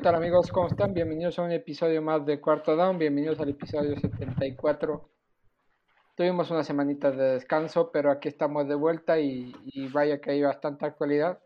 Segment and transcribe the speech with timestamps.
[0.00, 0.50] ¿Qué tal amigos?
[0.50, 0.94] ¿Cómo están?
[0.94, 5.10] Bienvenidos a un episodio más de Cuarto Down, bienvenidos al episodio 74.
[6.14, 9.52] Tuvimos una semanita de descanso, pero aquí estamos de vuelta y,
[9.92, 11.38] vaya que hay bastante actualidad,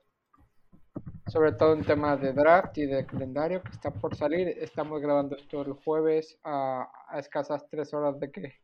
[1.27, 4.47] sobre todo en temas de draft y de calendario que está por salir.
[4.47, 8.55] Estamos grabando esto el jueves a, escasas tres horas de que,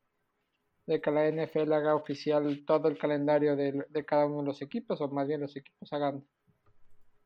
[0.87, 4.63] de que la NFL haga oficial todo el calendario de, de cada uno de los
[4.63, 6.25] equipos, o más bien los equipos hagan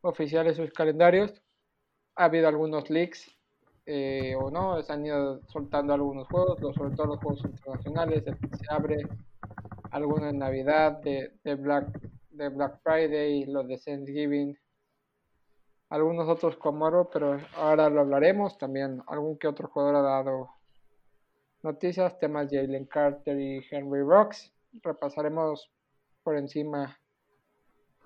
[0.01, 1.45] oficiales sus calendarios
[2.17, 3.31] ha habido algunos leaks
[3.87, 8.67] eh, o no, se han ido soltando algunos juegos, sobre todo los juegos internacionales, se
[8.71, 9.07] abre,
[9.91, 12.01] algunos en Navidad, de, Black,
[12.31, 14.57] de Black Friday, los de Thanksgiving,
[15.91, 20.49] algunos otros como oro, pero ahora lo hablaremos, también algún que otro jugador ha dado
[21.63, 24.51] noticias, temas de Jalen Carter y Henry Rocks,
[24.83, 25.71] repasaremos
[26.23, 26.99] por encima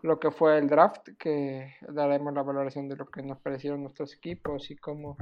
[0.03, 4.15] lo que fue el draft, que daremos la valoración de lo que nos parecieron nuestros
[4.15, 5.17] equipos y cómo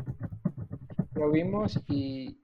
[1.14, 2.38] lo vimos y,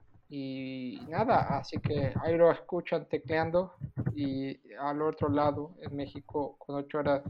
[1.08, 3.74] nada, así que ahí lo escuchan tecleando
[4.14, 7.22] y al otro lado en México con ocho horas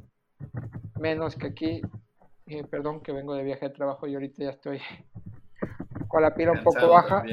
[1.01, 1.83] menos que aquí,
[2.47, 4.81] eh, perdón que vengo de viaje de trabajo y ahorita ya estoy
[6.09, 7.25] con la pila un poco baja,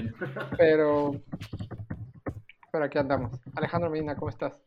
[0.58, 1.12] pero,
[2.72, 3.40] pero aquí andamos.
[3.56, 4.59] Alejandro Medina, ¿cómo estás?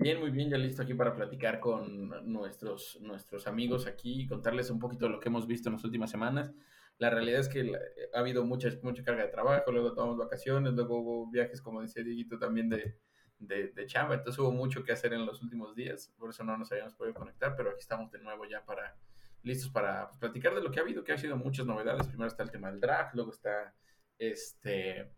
[0.00, 4.70] Bien, muy bien, ya listo aquí para platicar con nuestros, nuestros amigos aquí y contarles
[4.70, 6.52] un poquito de lo que hemos visto en las últimas semanas.
[6.98, 7.72] La realidad es que
[8.14, 12.04] ha habido mucha, mucha carga de trabajo, luego tomamos vacaciones, luego hubo viajes, como decía
[12.04, 12.96] Dieguito, también de,
[13.40, 16.56] de, de, chamba, entonces hubo mucho que hacer en los últimos días, por eso no
[16.56, 18.96] nos habíamos podido conectar, pero aquí estamos de nuevo ya para
[19.42, 22.06] listos para pues, platicar de lo que ha habido, que ha sido muchas novedades.
[22.06, 23.74] Primero está el tema del draft, luego está
[24.16, 25.10] este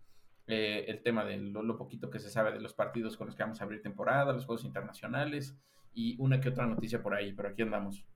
[0.53, 3.43] eh, el tema de lo, poquito que se sabe de los partidos con los que
[3.43, 5.57] vamos a abrir temporada, los juegos internacionales
[5.93, 8.07] y una que otra noticia por ahí, pero aquí andamos.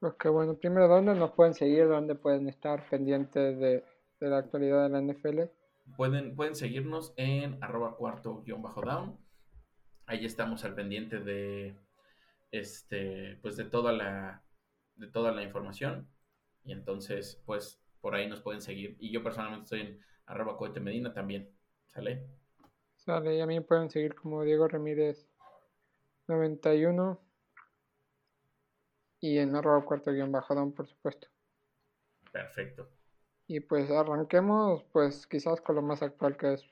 [0.00, 1.88] Ok, bueno, primero, ¿dónde nos pueden seguir?
[1.88, 3.84] ¿Dónde pueden estar pendientes de,
[4.20, 5.40] la actualidad de la NFL?
[5.96, 9.18] Pueden, pueden seguirnos en arroba cuarto guion bajo down.
[10.06, 11.74] Ahí estamos al pendiente de
[12.50, 14.42] este pues de toda la
[14.98, 16.08] de toda la información.
[16.64, 18.96] Y entonces, pues, por ahí nos pueden seguir.
[19.00, 21.50] Y yo personalmente estoy en arroba cohete medina también.
[21.92, 22.26] ¿Sale?
[22.96, 25.26] Sale, y a mí pueden seguir como Diego Ramírez
[26.26, 27.18] 91
[29.20, 31.28] y en arroba cuarto guion bajadón, por supuesto.
[32.30, 32.88] Perfecto.
[33.46, 36.68] Y pues arranquemos, pues quizás con lo más actual que es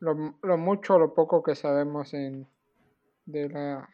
[0.00, 2.48] lo, lo mucho o lo poco que sabemos en
[3.26, 3.88] de la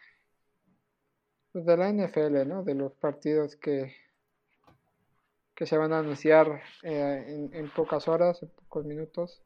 [1.54, 2.62] de la NFL, ¿no?
[2.62, 3.94] De los partidos que
[5.62, 9.41] que se van a anunciar eh, en, pocas horas, en pocos minutos.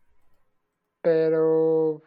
[1.02, 2.02] Pero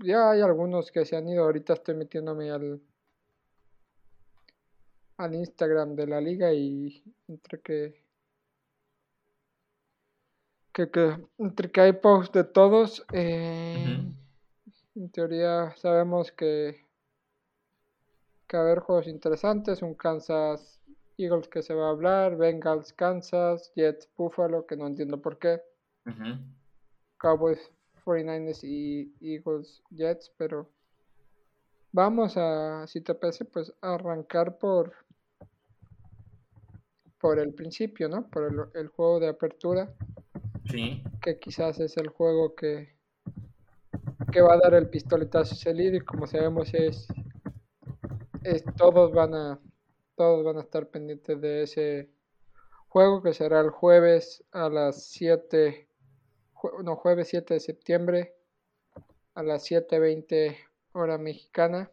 [0.00, 1.44] ya hay algunos que se han ido.
[1.44, 2.82] Ahorita estoy metiéndome al,
[5.16, 8.04] al Instagram de la liga y entre que,
[10.74, 14.12] que, entre que hay posts de todos, eh,
[14.94, 16.84] en teoría sabemos que,
[18.46, 19.80] que va a haber juegos interesantes.
[19.80, 20.81] Un Kansas
[21.18, 25.60] Eagles que se va a hablar, Bengals, Kansas, Jets, Buffalo, que no entiendo por qué.
[27.18, 27.70] Cowboys,
[28.04, 30.68] 49ers y Eagles, Jets, pero
[31.92, 34.92] vamos a, si te parece, pues arrancar por
[37.22, 38.28] por el principio, ¿no?
[38.28, 39.94] Por el, juego de apertura.
[40.68, 41.02] Sí.
[41.22, 42.96] Que quizás es el juego que,
[44.32, 47.06] que va a dar el pistoletazo salido y como sabemos es,
[48.42, 49.60] es todos van a
[50.22, 52.08] todos van a estar pendientes de ese
[52.86, 55.88] juego que será el jueves a las 7,
[56.84, 58.36] no, jueves 7 de septiembre
[59.34, 60.56] a las 7.20
[60.92, 61.90] hora mexicana.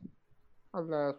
[0.73, 1.16] A las...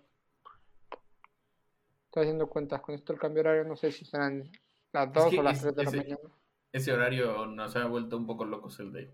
[2.05, 4.49] Estoy haciendo cuentas con esto el cambio horario, no sé si serán
[4.93, 6.31] las 2 o las 3 de la mañana.
[6.71, 9.13] Ese horario nos ha vuelto un poco locos el de,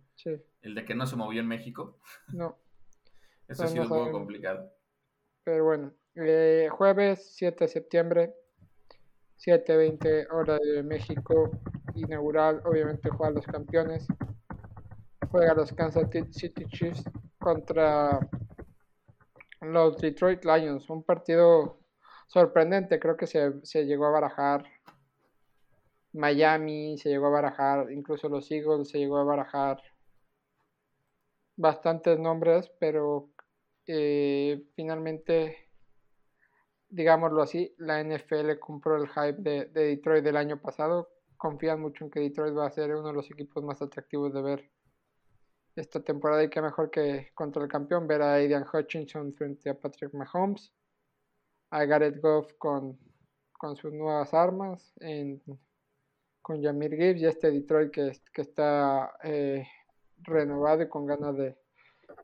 [0.61, 1.99] el de que no se movió en México.
[2.29, 2.59] No.
[3.49, 4.71] Eso ha sido un poco complicado.
[5.45, 8.35] Pero bueno, eh, jueves 7 de septiembre,
[9.39, 11.51] 7.20 hora de México,
[11.95, 14.07] inaugural, obviamente juega los campeones.
[15.31, 17.05] Juega los Kansas City Chiefs
[17.39, 18.19] contra
[19.61, 20.89] los Detroit Lions.
[20.89, 21.81] Un partido
[22.29, 24.65] sorprendente, creo que se, se llegó a barajar
[26.13, 29.83] Miami, se llegó a barajar, incluso los Eagles, se llegó a barajar
[31.57, 33.31] bastantes nombres, pero
[33.87, 35.66] eh, finalmente
[36.89, 41.09] digámoslo así, la NFL compró el hype de, Detroit del año pasado.
[41.37, 44.43] Confían mucho en que Detroit va a ser uno de los equipos más atractivos de
[44.43, 44.71] ver
[45.75, 49.79] esta temporada y que mejor que contra el campeón ver a Aidan Hutchinson frente a
[49.79, 50.73] Patrick Mahomes,
[51.71, 52.99] a Garrett Goff con,
[53.53, 54.95] con sus nuevas armas,
[56.41, 59.67] con Jamir Gibbs y este Detroit que, que está eh,
[60.23, 61.59] renovado y con ganas de,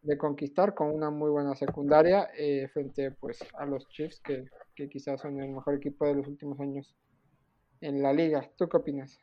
[0.03, 4.45] de, conquistar, con una muy buena secundaria eh, frente pues, a los Chiefs, que,
[4.75, 6.95] que quizás son el mejor equipo de los últimos años
[7.81, 8.51] en la liga.
[8.57, 9.21] ¿Tú qué opinas?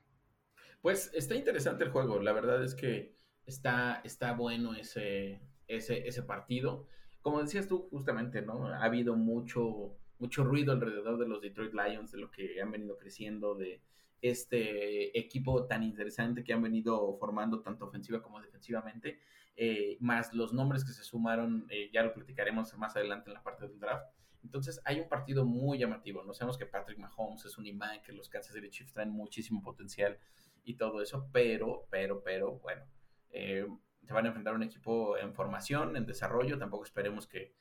[0.81, 3.13] Pues está interesante el juego, la verdad es que
[3.45, 6.87] está, está bueno ese, ese, ese partido.
[7.21, 8.67] Como decías tú, justamente, ¿no?
[8.67, 12.97] Ha habido mucho, mucho ruido alrededor de los Detroit Lions, de lo que han venido
[12.97, 13.81] creciendo, de
[14.21, 19.19] este equipo tan interesante que han venido formando tanto ofensiva como defensivamente,
[19.55, 23.43] eh, más los nombres que se sumaron, eh, ya lo platicaremos más adelante en la
[23.43, 24.05] parte del draft.
[24.43, 26.23] Entonces hay un partido muy llamativo.
[26.23, 29.61] No sabemos que Patrick Mahomes es un imán, que los Kansas City Chiefs traen muchísimo
[29.61, 30.17] potencial
[30.63, 32.83] y todo eso, pero, pero, pero, bueno,
[33.31, 33.67] eh,
[34.05, 37.53] se van a enfrentar a un equipo en formación, en desarrollo, tampoco esperemos que,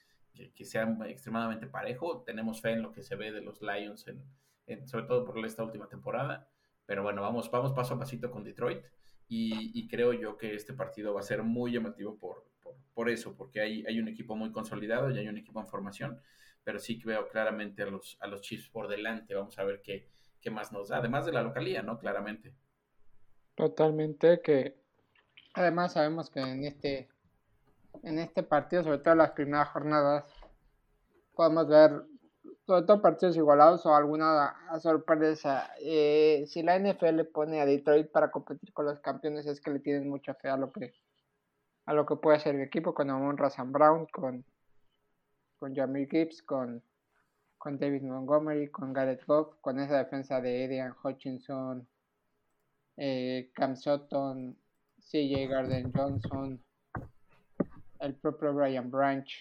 [0.54, 4.22] que, sea extremadamente parejo, tenemos fe en lo que se ve de los Lions, en,
[4.86, 6.48] sobre todo por esta última temporada,
[6.86, 8.84] pero bueno, vamos, vamos paso a pasito con Detroit
[9.28, 12.46] y, creo yo que este partido va a ser muy llamativo por,
[12.94, 16.20] por, eso, porque hay, hay un equipo muy consolidado y hay un equipo en formación,
[16.64, 19.82] pero sí que veo claramente a los, a los Chiefs por delante, vamos a ver
[19.82, 20.08] qué,
[20.40, 21.98] qué más nos da, además de la localía, ¿no?
[21.98, 22.54] Claramente.
[23.54, 24.78] Totalmente, que
[25.58, 27.08] Además sabemos que en este,
[28.04, 30.24] en este partido, sobre todo en las primeras jornadas,
[31.34, 32.04] podemos ver
[32.68, 35.70] sobre todo partidos igualados o alguna sorpresa.
[35.80, 39.78] Eh, si la NFL pone a Detroit para competir con los campeones es que le
[39.78, 40.92] tienen mucha fe a lo que
[41.86, 44.44] a lo que puede hacer el equipo con Amon Razan Brown, con,
[45.58, 46.82] con Jamie Gibbs, con,
[47.56, 51.88] con David Montgomery, con Garrett Goff, con esa defensa de Adrian Hutchinson,
[52.98, 54.54] eh, Cam Sutton,
[54.98, 56.62] CJ Garden Johnson,
[58.00, 59.32] el propio Brian Branch.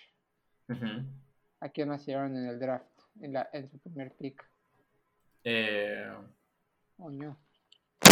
[1.60, 2.97] ¿A quién más llevaron en el draft?
[3.22, 4.50] En, la, en su primer pick.
[5.44, 6.14] Eh,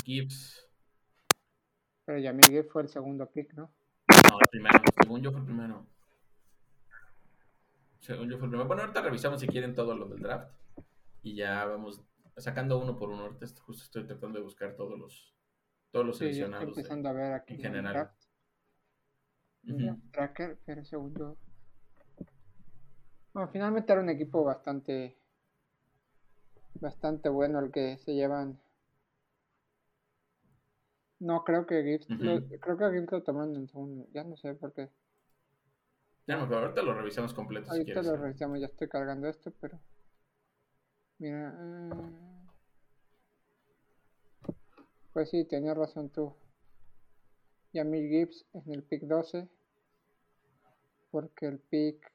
[0.03, 0.67] Gibbs.
[2.05, 3.73] Pero Jamil Gibbs fue el segundo pick, ¿no?
[4.29, 4.79] No, el primero.
[5.01, 5.85] Según yo fue el primero.
[7.99, 8.67] Según yo fue el primero.
[8.67, 10.51] Bueno, ahorita revisamos si quieren todo lo del draft.
[11.23, 12.01] Y ya vamos
[12.37, 13.23] sacando uno por uno.
[13.23, 15.35] Ahorita justo estoy tratando de buscar todos los
[15.91, 16.67] todos los seleccionados.
[16.67, 18.11] estoy empezando a ver aquí en general.
[20.11, 21.37] Tracker, pero segundo.
[23.35, 25.17] Bueno, finalmente era un equipo bastante
[26.75, 28.61] bastante bueno el que se llevan.
[31.19, 34.71] No, creo que Gibbs, creo que Gibbs lo tomaron en segundo, ya no sé por
[34.71, 34.89] qué.
[36.27, 37.69] Ya no, pero ahorita lo revisamos completo.
[37.69, 39.81] Ahorita lo revisamos, ya estoy cargando esto, pero.
[41.17, 41.53] Mira.
[41.59, 42.47] Eh,
[45.11, 46.33] pues sí, tenías razón tú.
[47.73, 49.49] Yamil Gibbs en el pick 12.
[51.11, 52.14] Porque el pick.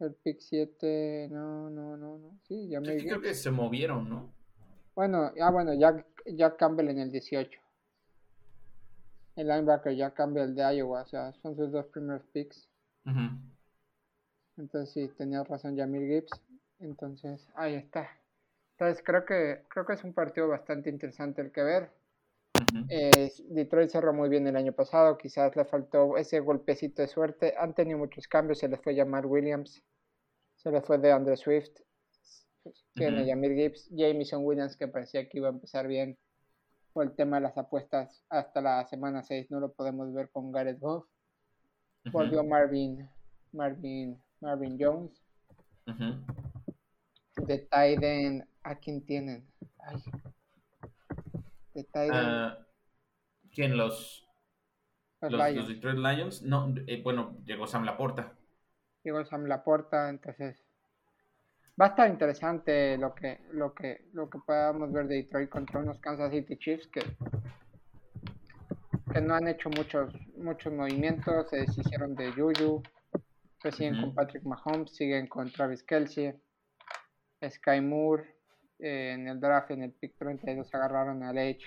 [0.00, 1.28] El pick 7.
[1.30, 2.38] No, no, no, no.
[2.46, 3.04] Sí, Yamil Gibbs.
[3.04, 4.32] Creo que se movieron, ¿no?
[4.94, 7.60] Bueno, ah, bueno, Jack, Jack Campbell en el 18.
[9.36, 11.02] El linebacker Jack Campbell de Iowa.
[11.02, 12.68] O sea, son sus dos primeros picks.
[14.56, 16.40] Entonces sí, tenías razón Yamil Gibbs.
[16.80, 18.08] Entonces, ahí está.
[18.72, 21.90] Entonces creo que, creo que es un partido bastante interesante el que ver.
[22.88, 27.54] Eh, Detroit cerró muy bien el año pasado, quizás le faltó ese golpecito de suerte.
[27.58, 29.82] Han tenido muchos cambios, se les fue llamar Williams,
[30.58, 31.70] se les fue de Andre Swift,
[32.94, 36.18] tiene Yamir Gibbs, Jameson Williams que parecía que iba a empezar bien
[36.92, 40.52] por el tema de las apuestas hasta la semana 6, no lo podemos ver con
[40.52, 41.06] Gareth Goff.
[42.10, 43.08] Volvió Marvin,
[43.52, 45.22] Marvin, Marvin Jones.
[47.36, 49.48] De Tiden ¿A quién tienen?
[49.78, 49.96] Ay.
[51.74, 52.50] Uh,
[53.50, 53.76] ¿Quién?
[53.76, 54.28] Los,
[55.22, 56.42] los, los, Detroit Lions.
[56.42, 58.37] No, eh, bueno, llegó Sam Laporta.
[59.08, 60.62] Llegó Sam Laporta, entonces
[61.80, 65.80] va a estar interesante lo que lo que lo que podamos ver de Detroit contra
[65.80, 67.00] unos Kansas City Chiefs que
[69.10, 72.82] que no han hecho muchos muchos movimientos, se deshicieron de Juju,
[73.62, 76.38] pues siguen con Patrick Mahomes, siguen con Travis Kelsey,
[77.48, 78.28] Sky Moore,
[78.78, 81.64] en el draft, en el pick 32, agarraron a Edge,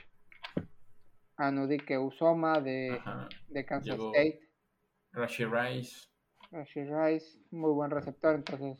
[1.37, 3.01] a Nudike Usoma de,
[3.47, 4.41] de Kansas State.
[5.13, 6.10] Rashi Rice.
[6.51, 8.77] Rashi Rice, muy buen receptor, entonces.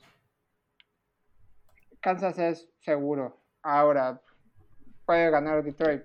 [2.01, 3.37] Kansas es seguro.
[3.61, 4.21] Ahora,
[5.05, 6.03] ¿puede ganar Detroit?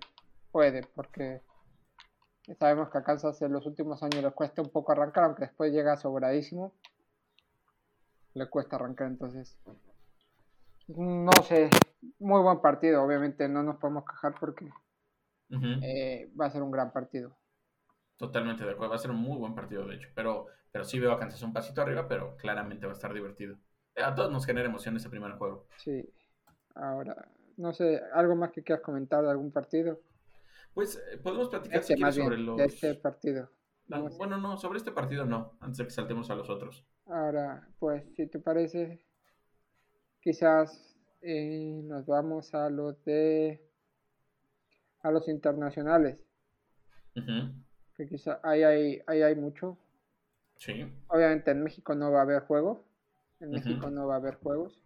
[0.52, 1.42] Puede, porque
[2.58, 5.72] sabemos que a Kansas en los últimos años le cuesta un poco arrancar, aunque después
[5.72, 6.72] llega sobradísimo.
[8.34, 9.58] Le cuesta arrancar, entonces.
[10.88, 11.68] No sé,
[12.20, 14.70] muy buen partido, obviamente no nos podemos quejar porque
[15.82, 17.36] eh, va a ser un gran partido.
[18.16, 20.98] Totalmente de acuerdo, va a ser un muy buen partido de hecho, pero, pero sí
[20.98, 23.56] veo a Kansas un pasito arriba, pero claramente va a estar divertido.
[23.96, 25.66] A todos nos genera emoción ese primer juego.
[25.76, 26.08] Sí.
[26.74, 30.00] Ahora, no sé, ¿algo más que quieras comentar de algún partido?
[30.74, 32.56] Pues eh, podemos platicar este, sobre los...
[32.56, 33.50] De este partido.
[33.88, 36.86] bueno, no, sobre este partido no, antes de que saltemos a los otros.
[37.06, 39.06] Ahora, pues, si te parece,
[40.20, 43.62] quizás eh, nos vamos a los de
[45.02, 46.18] a los internacionales.
[47.96, 49.78] Que quizá ahí hay, ahí hay mucho.
[50.56, 50.90] Sí.
[51.08, 52.84] Obviamente en México no va a haber juego.
[53.40, 54.80] En México no va a haber juegos.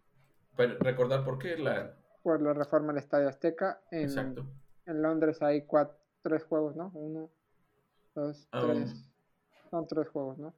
[0.55, 1.93] Pero recordar por qué la...
[2.23, 3.81] Por la reforma del Estadio Azteca.
[3.89, 4.45] En, Exacto.
[4.85, 6.91] En Londres hay cuatro, tres juegos, ¿no?
[6.93, 7.29] Uno,
[8.13, 9.09] dos, ah, tres.
[9.69, 10.53] Son tres juegos, ¿no?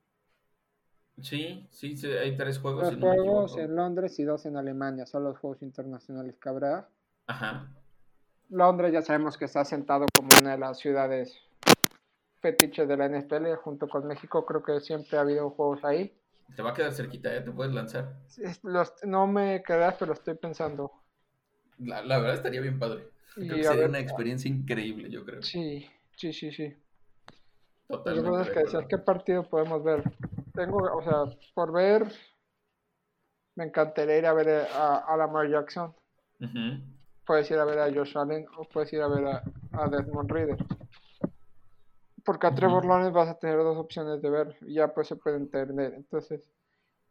[1.22, 2.89] Sí, sí, hay tres juegos.
[2.89, 5.05] Tres juegos en Londres y dos en Alemania.
[5.05, 6.89] Son los juegos internacionales que habrá.
[7.27, 7.67] Ajá.
[8.50, 11.39] Londres ya sabemos que está sentado como una de las ciudades
[12.43, 14.45] fetiches de la NFL junto con México.
[14.45, 16.13] Creo que siempre ha habido juegos ahí.
[16.55, 17.41] Te va a quedar cerquita, ¿eh?
[17.41, 18.13] Te puedes lanzar.
[19.05, 20.91] no me quedas, pero estoy pensando.
[21.79, 23.07] La, verdad estaría bien padre.
[23.33, 25.41] Creo que sería una experiencia increíble, yo creo.
[25.41, 26.75] Sí, sí, sí, sí.
[27.88, 28.51] Totalmente.
[28.51, 30.03] que decías, ¿qué partido podemos ver?
[30.53, 32.12] Tengo, o sea, por ver,
[33.55, 35.95] me encantaría ir a ver a, Lamar Jackson.
[37.25, 40.57] Puedes ir a ver a Josh Allen o puedes ir a ver a, Desmond Reader.
[42.24, 45.38] Porque a Lawrence vas a tener dos opciones de ver y ya pues se puede
[45.38, 45.94] entender.
[45.94, 46.50] Entonces,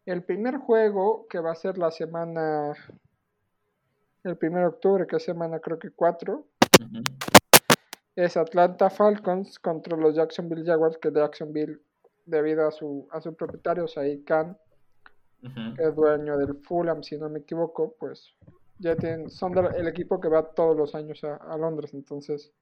[0.07, 2.73] el primer juego que va a ser la semana,
[4.25, 6.47] el 1 de octubre, que es semana creo que 4,
[8.17, 11.81] es Atlanta Falcons contra los Jacksonville Jaguars, que Jacksonville,
[12.27, 14.57] debido a su, a su propietario, Said Khan,
[15.77, 18.35] que es dueño del Fulham, si no me equivoco, pues
[18.79, 22.53] ya tienen, son el equipo que va todos los años a, Londres, entonces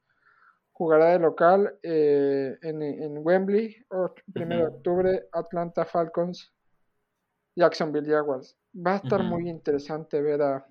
[0.81, 6.55] jugará de local eh, en, Wembley, 1 de octubre, Atlanta Falcons,
[7.55, 8.57] Jacksonville Jaguars.
[8.75, 10.67] Va a estar muy interesante ver a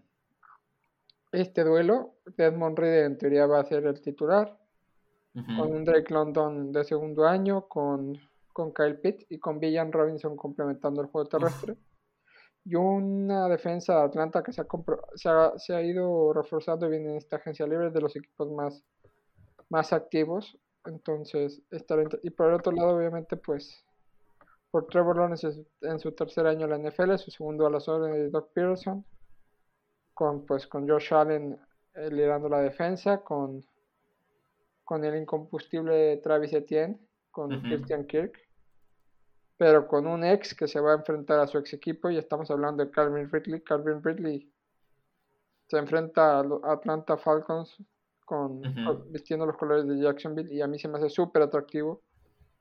[1.31, 2.15] este duelo.
[2.25, 4.57] Desmond Reed en teoría va a ser el titular,
[5.35, 8.17] con un Drake London de segundo año, con,
[8.51, 11.77] con Kyle Pitt y con Villan Robinson complementando el juego terrestre.
[12.65, 17.35] Y una defensa de Atlanta que se ha, se ha, ido reforzando bien en esta
[17.35, 18.83] agencia libre de los equipos más,
[19.69, 20.57] más activos.
[20.85, 21.61] Entonces,
[22.23, 23.83] y por el otro lado, obviamente, pues,
[24.71, 28.17] por Trevor Lawrence en su tercer año en la NFL, su segundo a las órdenes
[28.17, 29.05] de Doc Peterson,
[30.13, 31.59] con, pues, con Josh Allen
[31.95, 33.65] eh, liderando la defensa, con,
[34.83, 36.99] con el incombustible Travis Etienne,
[37.31, 38.49] con Christian Kirk
[39.59, 42.49] pero con un ex que se va a enfrentar a su ex equipo y estamos
[42.49, 43.59] hablando de Calvin Ridley.
[43.59, 44.49] Calvin Ridley
[45.67, 47.75] se enfrenta a Atlanta Falcons
[48.29, 48.61] con,
[49.11, 52.03] vistiendo los colores de Jacksonville y a mí se me hace súper atractivo.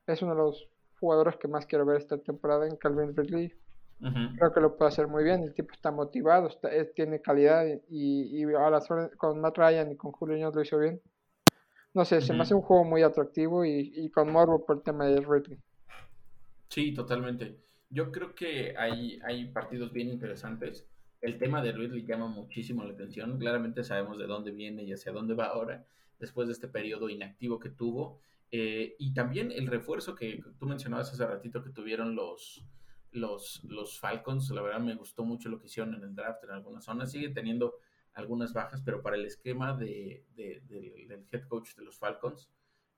[0.07, 0.67] Es uno de los
[0.99, 3.53] jugadores que más quiero ver esta temporada en Calvin Ridley.
[4.39, 5.43] Creo que lo puede hacer muy bien.
[5.43, 6.49] El tipo está motivado,
[6.95, 8.43] tiene calidad y,
[9.19, 11.03] con Matt Ryan y con Julio Jones lo hizo bien.
[11.93, 14.83] No sé, se me hace un juego muy atractivo y, y con morbo por el
[14.83, 15.59] tema de Ridley.
[16.69, 17.59] Sí, totalmente.
[17.91, 20.87] Yo creo que hay, hay partidos bien interesantes.
[21.21, 23.39] El tema de Ridley llama muchísimo la atención.
[23.39, 25.85] Claramente sabemos de dónde viene y hacia dónde va ahora,
[26.19, 28.21] después de este periodo inactivo que tuvo.
[28.51, 32.65] Eh, y también el refuerzo que tú mencionabas hace ratito que tuvieron los,
[33.11, 34.51] los, los Falcons.
[34.51, 37.11] La verdad me gustó mucho lo que hicieron en el draft en algunas zonas.
[37.11, 37.75] Sigue teniendo
[38.15, 42.49] algunas bajas, pero para el esquema de, del head coach de los Falcons,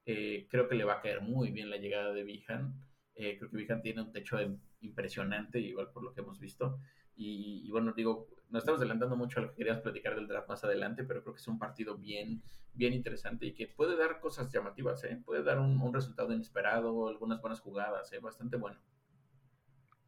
[0.06, 2.74] eh, creo que le va a caer muy bien la llegada de Bihan.
[3.14, 4.38] Eh, creo que Vijan tiene un techo
[4.80, 6.80] impresionante, igual por lo que hemos visto.
[7.16, 10.64] Y, bueno, digo, nos estamos adelantando mucho a lo que queríamos platicar del draft más
[10.64, 14.50] adelante, pero creo que es un partido bien, bien interesante y que puede dar cosas
[14.50, 15.20] llamativas, ¿eh?
[15.24, 18.18] puede dar un, resultado inesperado, algunas buenas jugadas, ¿eh?
[18.20, 18.78] bastante bueno.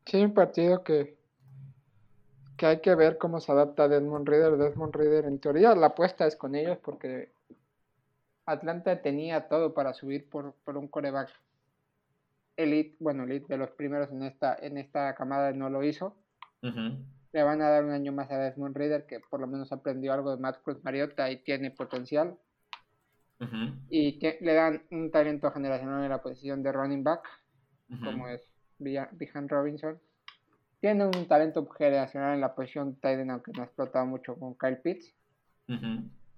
[0.07, 1.19] Sí, un partido que,
[2.57, 4.57] que hay que ver cómo se adapta Desmond Reader.
[4.57, 7.31] Desmond Reader, en teoría, la apuesta es con ellos porque
[8.47, 11.29] Atlanta tenía todo para subir por, por un coreback
[12.57, 16.15] Elite, bueno, Elite de los primeros en esta, en esta camada no lo hizo.
[16.63, 20.13] Le van a dar un año más a Desmond Reader, que por lo menos aprendió
[20.13, 22.37] algo de Matt Cruz Mariota y tiene potencial.
[23.91, 27.29] Y le dan un talento generacional en la posición de running back,
[28.05, 28.47] como es
[28.79, 29.99] Bijan Robinson.
[30.81, 34.55] Tiene un talento generacional en la posición de Titan, aunque no ha explotado mucho con
[34.55, 35.15] Kyle Pitts.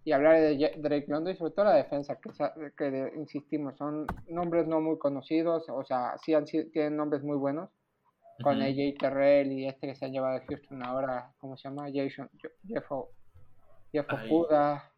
[0.07, 2.31] Y hablar de Drake London y sobre todo la defensa, que,
[2.77, 7.71] que insistimos, son nombres no muy conocidos, o sea, sí han, tienen nombres muy buenos,
[8.43, 11.87] con AJ Terrell y este que se ha llevado de Houston ahora, ¿cómo se llama?
[11.93, 12.29] Jason,
[12.67, 12.85] Jeff,
[13.93, 14.93] Jeff Okuda,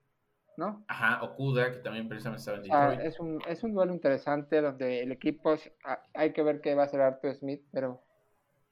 [0.56, 0.84] ¿no?
[0.88, 3.00] Ajá, Okuda, que también precisamente estaba en Detroit.
[3.00, 5.54] es, un, es un duelo interesante donde el equipo,
[6.14, 8.02] hay que ver qué va a hacer Arthur Smith, pero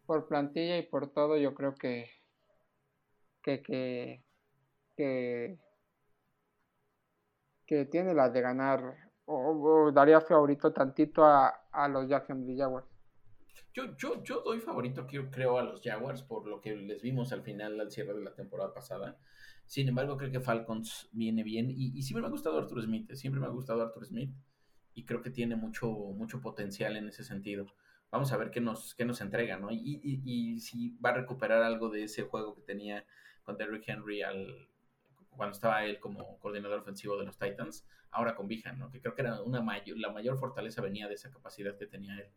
[0.06, 2.11] por plantilla y por todo yo creo que
[3.44, 4.25] que, que,
[4.97, 5.59] que,
[7.66, 8.80] que tiene las de ganar
[9.26, 12.93] o, daría favorito tantito a, a los Jacksonville Jaguars.
[13.74, 17.42] Yo, yo, yo doy favorito, creo, a los Jaguars por lo que les vimos al
[17.42, 19.18] final, al cierre de la temporada pasada.
[19.66, 21.70] Sin embargo, creo que Falcons viene bien.
[21.70, 23.10] Y, siempre me ha gustado Arthur Smith.
[23.10, 24.32] Eh, siempre me ha gustado Arthur Smith.
[24.94, 27.66] Y creo que tiene mucho, mucho potencial en ese sentido.
[28.12, 29.72] Vamos a ver qué nos, qué nos entrega, ¿no?
[29.72, 33.04] Y, y, si va a recuperar algo de ese juego que tenía
[33.42, 34.68] con Derrick Henry al,
[35.30, 38.92] cuando estaba él como coordinador ofensivo de los Titans, ahora con Bijan, ¿no?
[38.92, 42.16] Que creo que era una mayor, la mayor fortaleza venía de esa capacidad que tenía
[42.16, 42.28] él.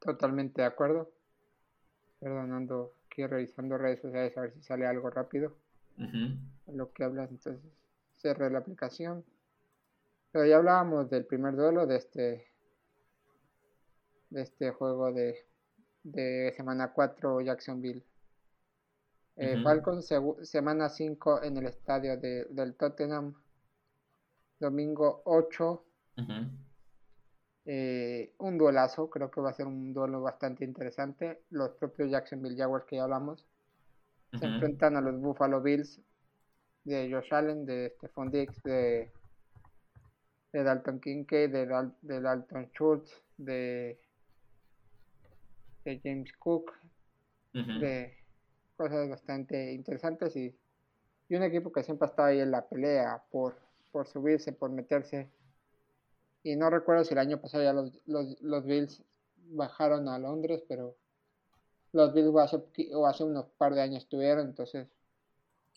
[0.00, 1.10] Totalmente de acuerdo.
[2.20, 5.54] Perdonando, aquí revisando redes sociales a ver si sale algo rápido.
[6.66, 7.62] Lo que hablas, entonces
[8.16, 9.24] cerré la aplicación.
[10.32, 12.46] Pero ya hablábamos del primer duelo de este
[14.28, 15.46] de este juego de,
[16.02, 18.02] de semana 4 Jacksonville
[19.36, 20.10] eh, Falcons
[20.42, 23.34] semana 5 en el estadio de, del Tottenham.
[24.58, 25.84] Domingo 8.
[27.68, 31.42] Eh, un duelazo, creo que va a ser un duelo bastante interesante.
[31.50, 33.44] Los propios Jacksonville Jaguars que ya hablamos
[34.38, 36.00] se enfrentan a los Buffalo Bills
[36.84, 39.10] de Josh Allen, de Stephon Diggs, de,
[40.52, 43.98] de Dalton Kincaid, de, de Dalton Schultz, de,
[45.84, 46.72] de James Cook,
[47.52, 48.14] de
[48.76, 50.54] cosas bastante interesantes y,
[51.30, 53.56] un equipo que siempre ha estado ahí en la pelea por,
[53.90, 55.28] por subirse, por meterse.
[56.46, 57.90] Y no recuerdo si el año pasado ya los,
[58.40, 59.02] los, Bills
[59.48, 60.94] bajaron a Londres, pero
[61.90, 62.62] los Bills hace,
[62.94, 64.86] o hace unos par de años estuvieron, entonces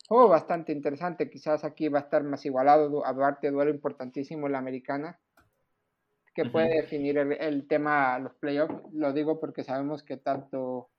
[0.08, 1.28] juego bastante interesante.
[1.28, 5.20] Quizás aquí va a estar más igualado, aparte duelo importantísimo la americana,
[6.36, 8.94] que puede definir el, el tema los playoffs.
[8.94, 10.92] Lo digo porque sabemos que tanto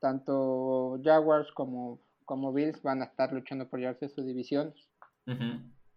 [0.00, 4.74] tanto Jaguars como, como Bills van a estar luchando por llevarse su división.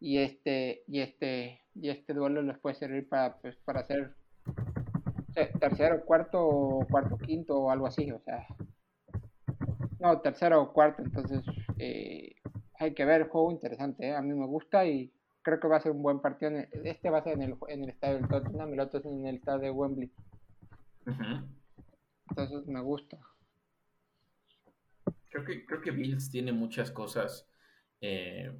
[0.03, 4.13] Y este, y este, y este duelo les puede servir para, pues, para hacer
[5.61, 8.45] tercero, cuarto, cuarto, quinto o algo así, o sea.
[10.01, 11.41] No, tercero o cuarto, entonces
[11.77, 12.35] eh,
[12.79, 14.13] hay que ver el juego interesante, ¿eh?
[14.13, 16.51] a mí me gusta y creo que va a ser un buen partido.
[16.83, 19.25] Este va a ser en el, en el estadio del Tottenham, el otro es en
[19.25, 20.11] el estadio de Wembley.
[22.29, 23.17] Entonces me gusta.
[25.29, 27.49] Creo que, creo que Bills tiene muchas cosas
[28.01, 28.51] eh,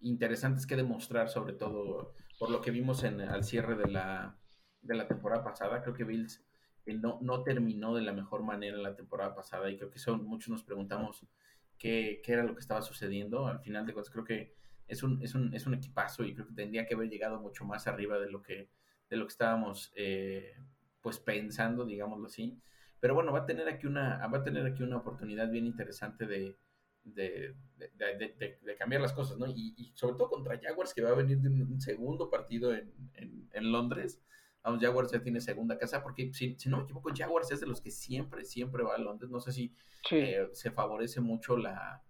[0.00, 4.36] interesantes que demostrar, sobre todo por lo que vimos en, al cierre de la,
[4.82, 5.82] de la temporada pasada.
[5.82, 6.44] Creo que Bills
[6.86, 10.24] eh, no, no terminó de la mejor manera la temporada pasada y creo que son,
[10.24, 11.26] muchos nos preguntamos
[11.78, 13.46] qué, qué era lo que estaba sucediendo.
[13.46, 14.54] Al final de cuentas, creo que
[14.88, 17.64] es un, es un, es un equipazo y creo que tendría que haber llegado mucho
[17.64, 18.70] más arriba de lo que,
[19.08, 20.56] de lo que estábamos eh,
[21.00, 22.60] pues pensando, digámoslo así.
[23.00, 26.26] Pero bueno, va a tener aquí una, va a tener aquí una oportunidad bien interesante
[26.26, 26.58] de,
[27.14, 27.54] de,
[28.78, 29.46] cambiar las cosas, ¿no?
[29.46, 32.92] Y, sobre todo contra Jaguars, que va a venir de un segundo partido en,
[33.52, 34.22] en, Londres.
[34.62, 37.80] Vamos, Jaguars ya tiene segunda casa, porque si, no me equivoco, Jaguars es de los
[37.80, 39.30] que siempre, siempre va a Londres.
[39.30, 39.74] No sé si
[40.10, 42.02] eh, se favorece mucho la,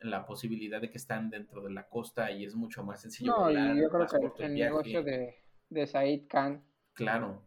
[0.00, 3.32] la posibilidad de que están dentro de la costa y es mucho más sencillo.
[3.32, 4.06] No, y yo creo
[4.36, 5.36] que el, negocio de,
[5.70, 6.62] de Said Khan.
[6.92, 7.46] Claro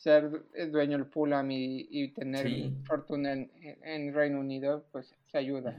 [0.00, 5.76] ser dueño del Fulham y, tener fortuna en, Reino Unido, pues se ayuda.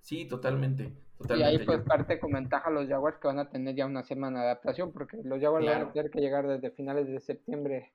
[0.00, 0.92] Sí, totalmente,
[1.36, 4.40] Y ahí pues parte con ventaja los Jaguars que van a tener ya una semana
[4.40, 7.92] de adaptación, porque los Jaguars van a tener que llegar desde finales de septiembre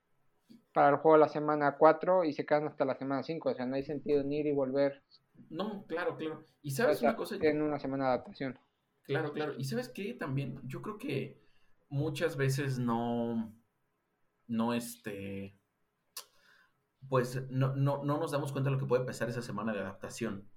[0.74, 3.54] para el juego de la semana 4 y se quedan hasta la semana 5, o
[3.54, 5.02] sea, no hay sentido ni ir y volver.
[5.50, 6.44] No, claro, claro.
[6.62, 7.40] Y sabes una cosa...
[7.40, 8.60] Tienen una semana de adaptación.
[9.04, 9.54] Claro, claro.
[9.58, 11.42] Y sabes qué, también, yo creo que
[11.88, 13.54] muchas veces no
[14.48, 15.58] no este,
[17.10, 19.80] pues no, no, no nos damos cuenta de lo que puede pesar esa semana de
[19.80, 20.50] adaptación.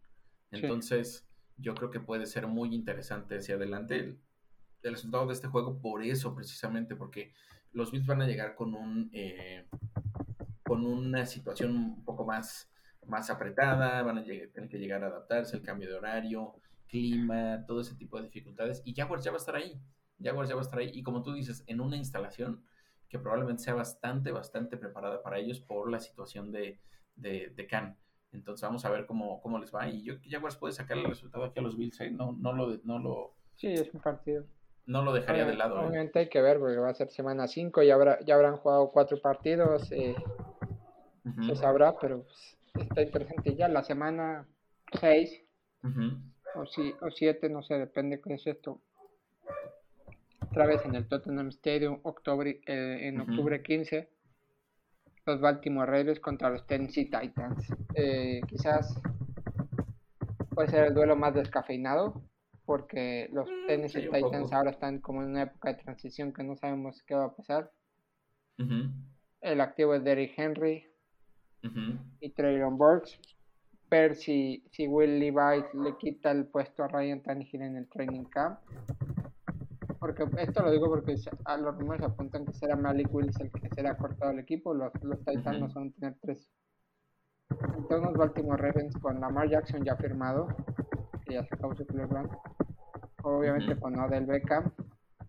[0.50, 4.18] Entonces, yo creo que puede ser muy interesante hacia adelante
[4.82, 7.34] el, resultado de este juego por eso precisamente, porque
[7.72, 9.68] los Bills van a llegar con un eh,
[10.70, 12.70] con una situación un poco más,
[13.06, 16.54] más apretada, van a tener que llegar a adaptarse, el cambio de horario,
[16.86, 19.80] clima, todo ese tipo de dificultades, y Jaguars ya va a estar ahí,
[20.22, 22.62] Jaguars ya va a estar ahí, y como tú dices, en una instalación
[23.10, 26.78] que probablemente sea bastante, bastante preparada para ellos por la situación de,
[27.16, 27.98] de, de Khan.
[28.32, 29.88] Entonces vamos a ver cómo, cómo les va.
[29.88, 32.10] Y yo que Jaguars puede sacar el resultado aquí a los Bills, ¿eh?
[32.12, 33.34] no, no, lo, no lo...
[33.56, 34.44] Sí, es un partido.
[34.86, 35.80] No lo dejaría de lado.
[35.80, 35.86] ¿eh?
[35.86, 38.90] Obviamente hay que ver, porque va a ser semana 5 y habrá, ya habrán jugado
[38.92, 39.90] cuatro partidos.
[39.90, 40.14] Eh,
[41.46, 43.56] Se sabrá, pero pues, está interesante.
[43.56, 44.48] Ya la semana
[45.00, 45.44] 6
[46.54, 48.80] o 7, no sé, depende qué es esto
[50.50, 54.08] otra vez en el Tottenham Stadium octubre, eh, en octubre 15.
[55.26, 57.72] los Baltimore Ravens contra los Tennessee Titans.
[57.94, 59.00] Eh, quizás
[60.52, 62.20] puede ser el duelo más descafeinado
[62.64, 66.56] porque los mm, Tennessee Titans ahora están como en una época de transición que no
[66.56, 67.70] sabemos qué va a pasar.
[69.40, 70.84] El activo es Derrick Henry
[72.20, 73.18] y Traylon Burks.
[73.88, 78.24] Ver si, si Will Levi le quita el puesto a Ryan Tannehill en el training
[78.24, 78.58] camp
[80.00, 83.68] porque esto lo digo porque a los rumores apuntan que será Malik Willis el que
[83.68, 86.50] será cortado el equipo, los, los Titans van a tener tres.
[87.50, 90.48] Entonces los Baltimore Ravens con Lamar Jackson ya firmado,
[91.26, 92.30] que ya sacó su Cleveland,
[93.22, 94.72] obviamente con Odell Beckham,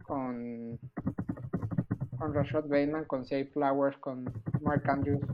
[0.05, 0.79] con
[2.21, 4.31] con Rashad Bateman, con Say Flowers, con
[4.61, 5.25] Mark Andrews.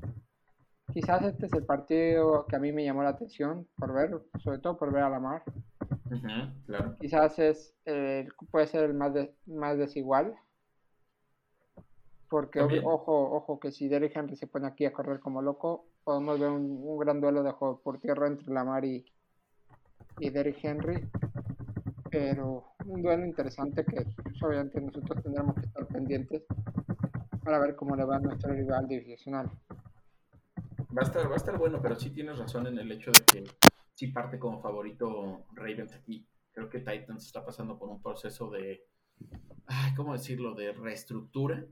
[0.93, 4.59] Quizás este es el partido que a mí me llamó la atención por ver, sobre
[4.59, 5.43] todo por ver a Lamar.
[6.99, 9.13] Quizás es eh, puede ser el más,
[9.45, 10.35] más desigual.
[12.29, 16.39] Porque ojo, ojo que si Derrick Henry se pone aquí a correr como loco, podemos
[16.39, 19.05] ver un, gran duelo de juego por tierra entre Lamar y,
[20.19, 21.07] y Derrick Henry.
[22.09, 26.43] Pero un duelo interesante que pues, obviamente nosotros tendremos que estar pendientes
[27.43, 29.49] para ver cómo le va a nuestro rival divisional.
[30.97, 33.23] Va a estar, va a estar bueno, pero sí tienes razón en el hecho de
[33.23, 33.43] que
[33.97, 36.23] sí parte como favorito Ravens aquí.
[36.51, 38.85] Creo que Titans está pasando por un proceso de,
[39.95, 41.65] ¿cómo decirlo?, de reestructura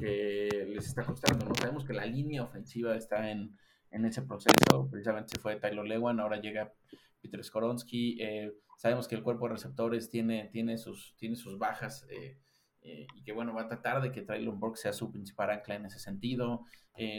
[0.00, 1.54] que les está costando, ¿no?
[1.54, 3.54] Sabemos que la línea ofensiva está en,
[3.90, 6.72] ese proceso, precisamente se fue Tyler Lewan, ahora llega
[7.20, 12.06] Peter Skoronsky, eh, sabemos que el cuerpo de receptores tiene, tiene, sus, tiene sus bajas,
[12.08, 12.38] eh,
[12.80, 15.74] eh, y que bueno, va a tratar de que Tyler Burke sea su principal ancla
[15.74, 16.64] en ese sentido.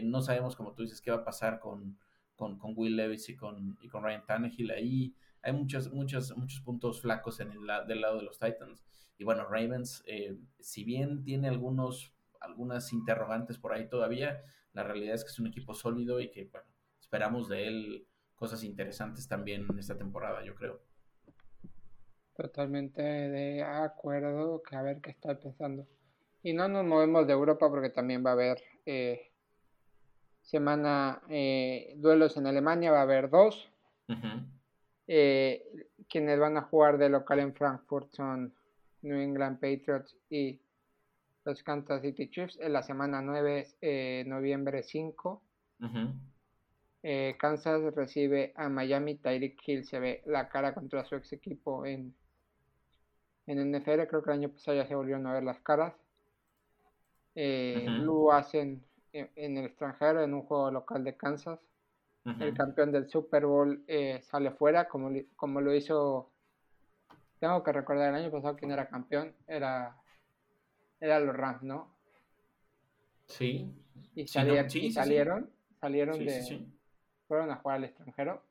[0.04, 2.00] no sabemos, como tú dices, qué va a pasar con,
[2.36, 5.16] con, con Will Levis y con, y con Ryan Tannehill ahí.
[5.42, 8.86] Hay muchos, muchos, muchos puntos flacos en el del lado de los Titans.
[9.18, 14.42] Y bueno, Ravens, eh, si bien tiene algunos, algunas interrogantes por ahí todavía,
[14.74, 16.68] la realidad es que es un equipo sólido y que, bueno,
[17.00, 20.82] esperamos de él cosas interesantes también en esta temporada, yo creo.
[22.36, 25.88] Totalmente de acuerdo, a ver qué está pensando.
[26.42, 29.33] Y no nos movemos de Europa porque también va a haber eh,
[30.44, 33.70] semana eh, duelos en Alemania, va a haber dos.
[35.08, 38.54] Eh, quienes van a jugar de local en Frankfurt son
[39.02, 40.60] New England Patriots y
[41.46, 45.42] los Kansas City Chiefs en la semana 9, eh, noviembre 5.
[47.38, 52.14] Kansas recibe a Miami, Tyreek Hill se ve la cara contra su ex equipo en,
[53.46, 55.94] en NFL, creo que el año pasado ya se volvieron a ver las caras.
[57.36, 58.82] Lo hacen
[59.14, 61.60] en el extranjero en un juego local de Kansas.
[62.26, 66.32] El campeón del Super Bowl eh, sale fuera, como, como lo hizo.
[67.40, 69.34] Tengo que recordar el año pasado quién era campeón.
[69.46, 69.98] Era,
[71.02, 71.94] era los Rams, ¿no?
[73.28, 73.70] Sí.
[74.16, 75.50] Y, salieron, salieron,
[75.82, 76.66] salieron de.
[77.28, 78.42] Fueron a jugar al extranjero.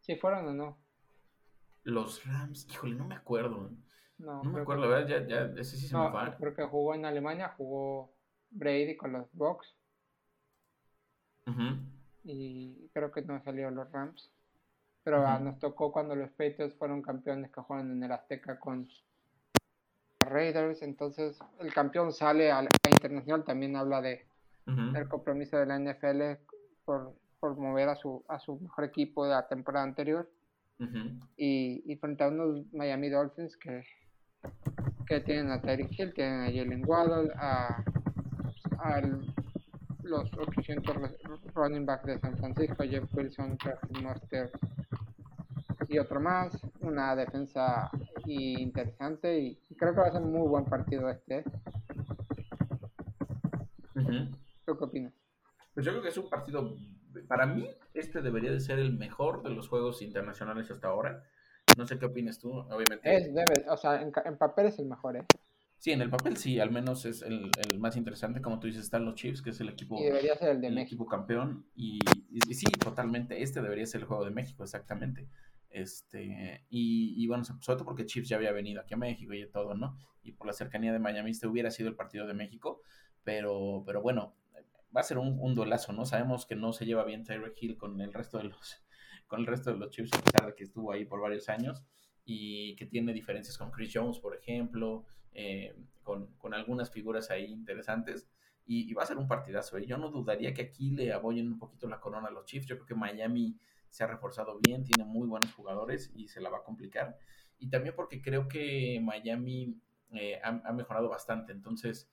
[0.00, 0.78] ¿Sí fueron o no?
[1.84, 3.70] Los Rams, híjole, no me acuerdo.
[4.18, 5.08] No, me acuerdo, ¿verdad?
[5.08, 6.36] Ya, ya, ese sí se me va.
[6.38, 8.13] Porque jugó en Alemania, jugó
[8.54, 9.74] Brady con los Bucks.
[12.24, 14.30] Y creo que no salieron los Rams.
[15.02, 18.88] Pero ah, nos tocó cuando los Patriots fueron campeones que jugaron en el Azteca con
[20.20, 20.80] Raiders.
[20.80, 23.44] Entonces, el campeón sale a la internacional.
[23.44, 24.24] También habla de
[24.66, 26.42] el compromiso de la NFL
[26.86, 30.30] por, por mover a su, a su mejor equipo de la temporada anterior.
[31.36, 33.84] y, y frente a unos Miami Dolphins que,
[35.06, 37.84] que tienen a Terry Hill, tienen a Jalen Waddle, a
[38.84, 39.00] a
[40.02, 40.94] los 800
[41.54, 43.56] running back de San Francisco, Jeff Wilson,
[44.02, 44.50] Master
[45.88, 46.60] y otro más.
[46.80, 47.90] Una defensa
[48.26, 51.44] interesante y creo que va a ser un muy buen partido este.
[54.66, 55.14] ¿Tú qué opinas?
[55.72, 56.76] Pues yo creo que es un partido,
[57.26, 61.24] para mí, este debería de ser el mejor de los juegos internacionales hasta ahora.
[61.78, 63.00] No sé qué opinas tú, obviamente.
[63.02, 65.24] Es, debe, o sea, en, en papel es el mejor, ¿eh?
[65.84, 68.40] Sí, en el papel sí, al menos es el, más interesante.
[68.40, 71.04] Como tú dices, están los Chiefs, que es el equipo, debería ser el de equipo
[71.04, 71.66] campeón.
[71.76, 71.98] Y,
[72.54, 75.28] sí, totalmente, este debería ser el juego de México, exactamente.
[75.68, 79.74] Este, y, bueno, sobre todo porque Chiefs ya había venido aquí a México y todo,
[79.74, 79.98] ¿no?
[80.22, 82.80] Y por la cercanía de Miami, este hubiera sido el partido de México.
[83.22, 84.34] Pero, pero bueno,
[84.96, 86.06] va a ser un, un duelazo, ¿no?
[86.06, 88.82] Sabemos que no se lleva bien Tyreek Hill con el resto de los,
[89.26, 91.84] con el resto de los Chiefs, a pesar de que estuvo ahí por varios años
[92.24, 98.28] y que tiene diferencias con Chris Jones, por ejemplo, eh, con, algunas figuras ahí interesantes.
[98.66, 99.76] Y, va a ser un partidazo.
[99.76, 99.84] ¿eh?
[99.86, 102.66] Yo no dudaría que aquí le aboyen un poquito la corona a los Chiefs.
[102.66, 103.58] Yo creo que Miami
[103.90, 107.18] se ha reforzado bien, tiene muy buenos jugadores y se la va a complicar.
[107.58, 109.78] Y también porque creo que Miami
[110.12, 111.52] eh, ha, mejorado bastante.
[111.52, 112.10] Entonces,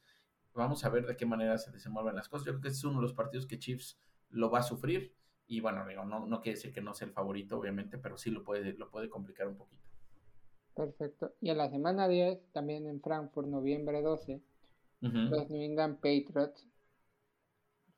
[0.54, 2.46] Vamos a ver de qué manera se desenvuelven las cosas.
[2.46, 3.98] Yo creo que es uno de los partidos que Chiefs
[4.30, 5.16] lo va a sufrir.
[5.48, 8.44] Y bueno, no, no quiere decir que no sea el favorito, obviamente, pero sí lo
[8.44, 9.91] puede, lo puede complicar un poquito.
[10.82, 11.36] Perfecto.
[11.42, 14.42] Y en la semana 10, también en Frankfurt, noviembre 12,
[15.02, 16.68] los New England Patriots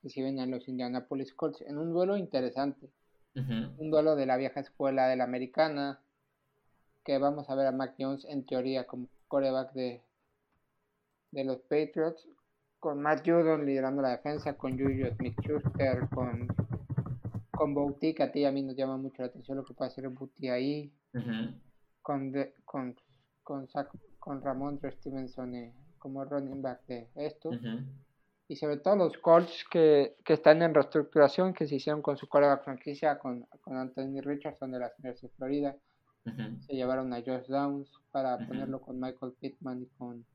[0.04, 2.90] reciben a los Indianapolis Colts en un duelo interesante.
[3.36, 6.02] Un duelo de la vieja escuela de la americana,
[7.06, 10.04] que vamos a ver a Mac Jones en teoría como coreback de,
[11.32, 12.28] de los Patriots,
[12.82, 16.50] con Matt Judon liderando la defensa, con Juju Smith-Schuster, con,
[17.50, 20.10] con Boutique, a ti a mí nos llama mucho la atención lo que puede hacer
[20.10, 20.92] Boutique ahí,
[22.04, 22.32] con,
[22.66, 22.96] con,
[23.42, 23.68] con,
[24.20, 27.50] con Ramón Stevenson eh, como running back de esto.
[28.48, 32.28] Y sobre todo los Colts que, que, están en reestructuración, que se hicieron con su
[32.28, 35.78] coreback franquicia, con, con Anthony Richardson de la Universidad de Florida.
[36.68, 40.26] Se llevaron a Josh Downs para ponerlo con Michael Pittman y con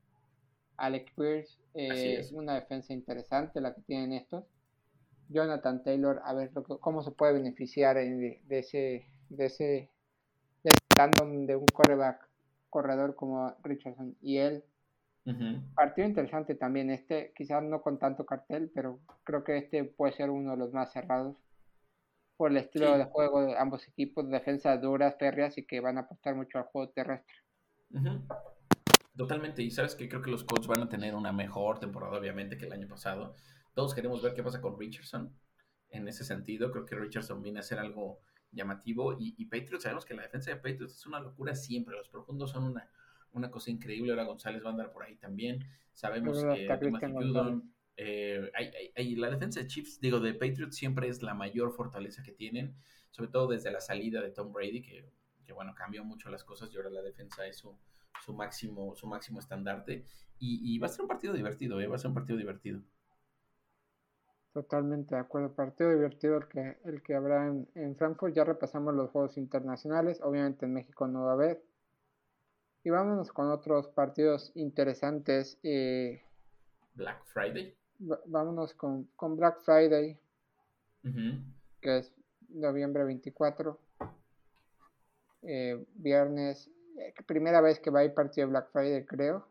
[0.77, 1.57] Alex Pierce.
[1.73, 2.31] Eh, es.
[2.31, 4.43] Una defensa interesante la que tienen estos.
[5.29, 9.89] Jonathan Taylor, a ver cómo se puede beneficiar de, ese de ese
[10.63, 12.27] de, de un coreback
[12.69, 14.63] corredor como Richardson y él.
[15.75, 20.31] Partido interesante también este, quizás no con tanto cartel, pero creo que este puede ser
[20.31, 21.35] uno de los más cerrados
[22.35, 26.01] por el estilo de juego de ambos equipos, defensas duras, férreas y que van a
[26.01, 27.35] apostar mucho al juego terrestre.
[29.15, 32.57] Totalmente, y sabes que creo que los Colts van a tener una mejor temporada, obviamente,
[32.57, 33.35] que el año pasado.
[33.75, 35.31] Todos queremos ver qué pasa con Richardson.
[35.89, 39.13] En ese sentido, creo que Richardson viene a ser algo llamativo.
[39.19, 41.95] Y, y Patriots, sabemos que la defensa de Patriots es una locura siempre.
[41.95, 42.89] Los profundos son una,
[43.33, 44.11] una cosa increíble.
[44.11, 45.65] Ahora González va a andar por ahí también.
[45.93, 46.67] Sabemos que
[48.01, 48.49] eh,
[48.95, 52.73] hay, la defensa de Chiefs, digo, de Patriots siempre es la mayor fortaleza que tienen,
[53.11, 56.77] sobre todo desde la salida de Tom Brady, que, bueno, cambió mucho las cosas y
[56.77, 57.77] ahora la defensa es su,
[58.23, 60.05] su máximo, su máximo estandarte.
[60.41, 61.87] Y, va a ser un partido divertido, ¿eh?
[61.87, 62.81] va a ser un partido divertido.
[64.53, 65.53] Totalmente de acuerdo.
[65.53, 68.33] Partido divertido el que, el que habrá en, en, Frankfurt.
[68.33, 70.19] Ya repasamos los juegos internacionales.
[70.21, 71.63] Obviamente en México no va a haber.
[72.83, 75.59] Y vámonos con otros partidos interesantes.
[75.63, 76.23] Eh,
[76.95, 80.17] Black Friday vámonos con, con, Black Friday,
[81.81, 82.13] que es
[82.49, 83.79] noviembre 24,
[85.43, 89.47] eh, viernes, eh, primera vez que va a ir partido de Black Friday, creo,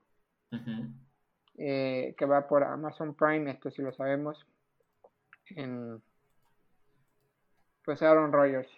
[1.58, 4.46] eh, que va por Amazon Prime, esto sí lo sabemos,
[5.56, 6.02] en,
[7.84, 8.68] pues Aaron Rodgers,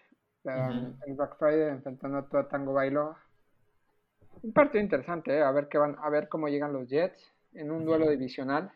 [0.44, 3.16] el Black Friday enfrentando a todo Tango Bailo.
[4.42, 7.84] Un partido interesante, a ver qué van, a ver cómo llegan los Jets en un
[7.84, 8.72] duelo divisional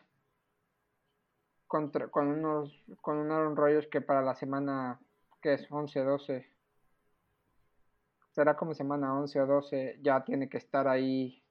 [1.67, 4.99] contra, con unos con un Aaron Rodgers que para la semana
[5.41, 6.49] que es 11 12
[8.31, 11.41] será como semana 11 o 12 ya tiene que estar ahí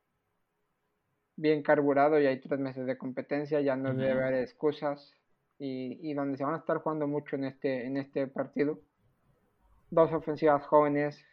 [1.36, 5.14] bien carburado y hay tres meses de competencia ya no debe haber excusas
[5.58, 8.78] y, y, donde se van a estar jugando mucho en este en este partido.
[9.90, 11.24] Dos ofensivas jóvenes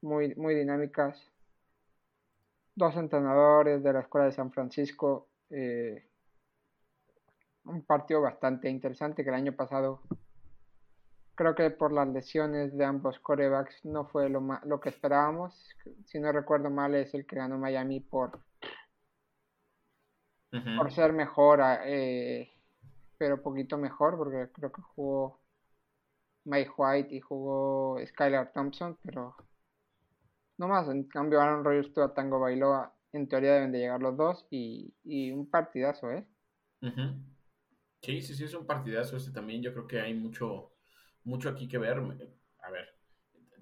[0.00, 1.30] muy muy dinámicas.
[2.74, 6.02] Dos entrenadores de la escuela de San Francisco eh,
[7.64, 10.00] un partido bastante interesante que el año pasado
[11.34, 15.54] creo que por las lesiones de ambos corebacks no fue lo, lo que esperábamos.
[16.06, 18.40] Si no recuerdo mal es el que ganó Miami por,
[20.50, 22.51] por ser mejor, eh,
[23.22, 25.40] pero poquito mejor porque creo que jugó
[26.42, 29.36] Mike White y jugó Skylar Thompson, pero
[30.58, 30.88] no más.
[30.88, 32.92] En cambio Aaron Rodgers a Tango Bailoa.
[33.12, 36.26] En teoría deben de llegar los dos y, y un partidazo, ¿eh?
[38.00, 39.62] Sí, sí, sí, es un partidazo este también.
[39.62, 40.72] Yo creo que hay mucho,
[41.22, 41.98] mucho aquí que ver.
[42.64, 42.88] A ver,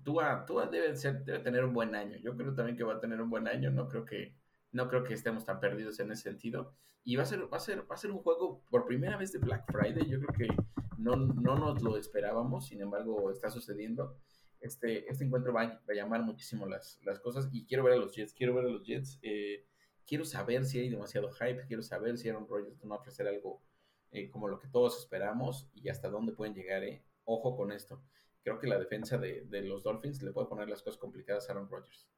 [0.02, 2.16] Tua, Tua debe, ser, debe tener un buen año.
[2.22, 3.70] Yo creo también que va a tener un buen año.
[3.70, 4.39] No creo que,
[4.72, 6.74] no creo que estemos tan perdidos en ese sentido.
[7.02, 9.32] Y va a ser, va a ser, va a ser un juego por primera vez
[9.32, 10.08] de Black Friday.
[10.08, 10.62] Yo creo que
[10.98, 14.16] no, no nos lo esperábamos, sin embargo, está sucediendo.
[14.60, 17.48] Este, este encuentro va, a llamar muchísimo las, las cosas.
[17.52, 19.18] Y quiero ver a los Jets, quiero ver a los Jets.
[19.22, 19.66] Eh,
[20.06, 23.26] quiero saber si hay demasiado hype, quiero saber si Aaron Rodgers no va a ofrecer
[23.28, 23.62] algo
[24.10, 26.82] eh, como lo que todos esperamos y hasta dónde pueden llegar.
[26.84, 27.04] Eh.
[27.24, 28.02] Ojo con esto.
[28.42, 31.68] Creo que la defensa de, los Dolphins le puede poner las cosas complicadas a Aaron
[31.68, 32.08] Rodgers.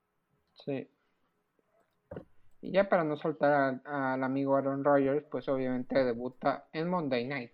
[0.54, 0.88] Sí.
[2.62, 7.50] Y ya para no soltar al amigo Aaron Rodgers, pues obviamente debuta en Monday Night.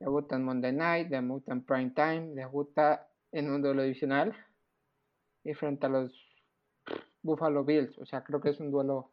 [0.00, 4.34] Debuta en Monday Night, debuta en Prime Time, debuta en un duelo divisional
[5.44, 6.12] y frente a los
[7.22, 7.96] Buffalo Bills.
[7.98, 9.12] O sea, creo que es un duelo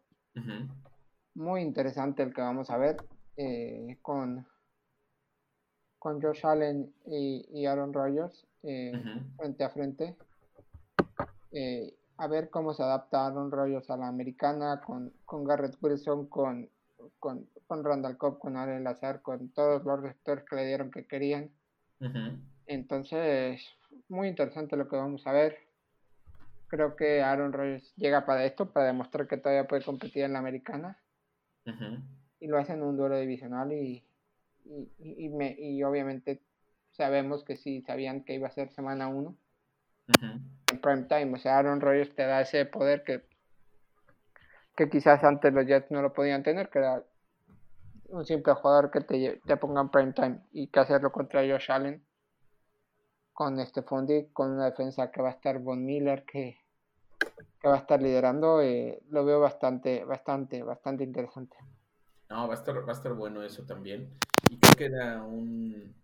[1.35, 2.97] muy interesante el que vamos a ver.
[3.37, 4.45] Eh, con,
[5.97, 8.91] con Josh Allen y, Aaron Rodgers eh,
[9.37, 10.17] frente a frente.
[11.51, 16.27] Eh, a ver cómo se adapta Aaron Rodgers a la americana con, con Garrett Wilson,
[16.27, 16.69] con,
[17.17, 21.07] con, con Randall Cobb, con Allen Lazar, con todos los receptores que le dieron que
[21.07, 21.49] querían.
[22.67, 23.61] Entonces,
[24.09, 25.59] muy interesante lo que vamos a ver.
[26.67, 30.39] Creo que Aaron Rodgers llega para esto, para demostrar que todavía puede competir en la
[30.39, 30.97] americana.
[32.41, 34.03] Y lo hace en un duelo divisional y,
[34.99, 36.41] y, me, y obviamente
[36.91, 39.35] sabemos que sí sabían que iba a ser semana 1
[40.71, 41.33] en prime time.
[41.35, 43.23] O sea, Aaron Rodgers te da ese poder que,
[44.75, 47.03] que quizás antes los Jets no lo podían tener, que era
[48.09, 51.71] un simple jugador que te, te ponga en prime time y que hacerlo contra Josh
[51.71, 52.03] Allen
[53.39, 56.59] con este Fondi, con una defensa que va a estar Von Miller, que,
[57.61, 61.55] que va a estar liderando, eh, lo veo bastante, bastante, bastante interesante.
[62.29, 64.09] No, va a estar, va a estar bueno eso también.
[64.49, 65.95] Y creo que era un,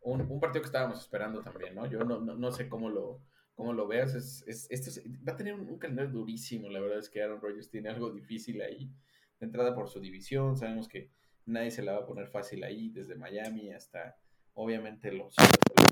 [0.00, 1.84] un, partido que estábamos esperando también, ¿no?
[1.86, 3.20] Yo no, no, sé cómo lo,
[3.62, 4.14] cómo lo veas.
[4.14, 4.90] Es, es, esto
[5.26, 6.68] va a tener un, calendario durísimo.
[6.68, 8.90] La verdad es que Aaron Rodgers tiene algo difícil ahí.
[9.38, 10.56] De entrada por su división.
[10.56, 11.12] Sabemos que
[11.46, 14.16] nadie se la va a poner fácil ahí, desde Miami hasta,
[14.54, 15.36] obviamente, los,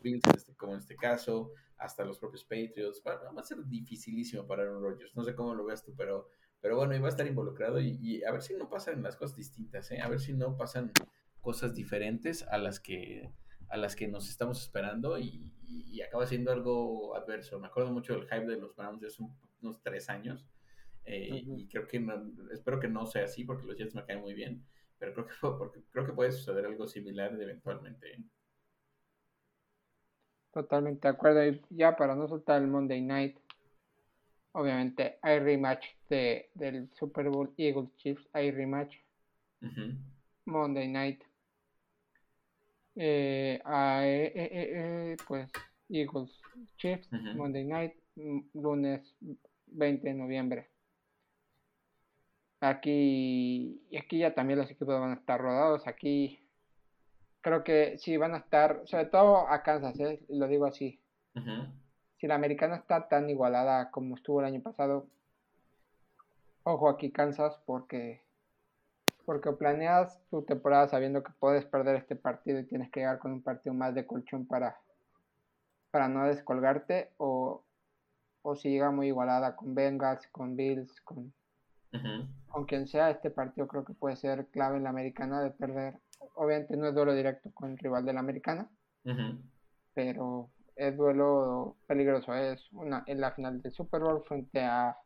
[0.02, 3.02] Bills, este, como en este caso, hasta los propios Patriots.
[3.06, 5.14] Va, a ser dificilísimo para Aaron Rodgers.
[5.14, 6.28] No sé cómo lo veas tú, pero,
[6.60, 9.36] pero bueno, iba a estar involucrado y, y a ver si no pasan las cosas
[9.36, 10.00] distintas, ¿eh?
[10.00, 10.90] A ver si no pasan
[11.40, 13.32] cosas diferentes a las que
[13.70, 15.50] a las que nos estamos esperando y,
[16.06, 17.60] acaba siendo algo adverso.
[17.60, 19.22] Me acuerdo mucho del hype de los Browns de hace
[19.60, 20.46] unos tres años
[21.04, 22.04] eh, y creo que
[22.52, 24.64] espero que no sea así porque los Jets me caen muy bien,
[24.98, 28.14] pero creo que, porque, creo que puede suceder algo similar eventualmente.
[28.14, 28.24] ¿eh?
[30.52, 31.46] Totalmente de acuerdo.
[31.46, 33.38] Y ya para no soltar el Monday Night,
[34.52, 38.96] obviamente hay rematch de, del Super Bowl Eagles Chiefs, hay rematch.
[40.46, 41.22] Monday Night
[42.96, 45.50] eh, eh, eh, pues
[45.88, 46.40] Eagles
[46.76, 49.14] Chiefs, Monday Night, mm, lunes
[49.66, 50.70] 20 de noviembre.
[52.60, 55.86] Aquí, y aquí ya también los equipos van a estar rodados.
[55.86, 56.40] Aquí
[57.40, 59.96] creo que sí van a estar, sobre todo a Kansas,
[60.28, 61.00] lo digo así.
[62.18, 65.06] Si la americana está tan igualada como estuvo el año pasado,
[66.64, 68.22] ojo aquí Kansas porque
[69.24, 73.32] porque planeas tu temporada sabiendo que puedes perder este partido y tienes que llegar con
[73.32, 74.76] un partido más de colchón para,
[75.90, 77.62] para no descolgarte, o,
[78.56, 81.32] si llega muy igualada con Bengals, con Bills, con,
[82.48, 85.98] con quien sea, este partido creo que puede ser clave en la americana de perder.
[86.34, 88.68] Obviamente no es duelo directo con el rival de la americana,
[89.94, 92.34] pero es duelo peligroso.
[92.34, 94.96] Es una en la final del Super Bowl frente a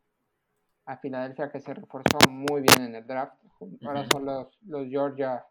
[0.85, 3.35] a Filadelfia que se reforzó muy bien en el draft.
[3.85, 5.45] Ahora son los, los Georgia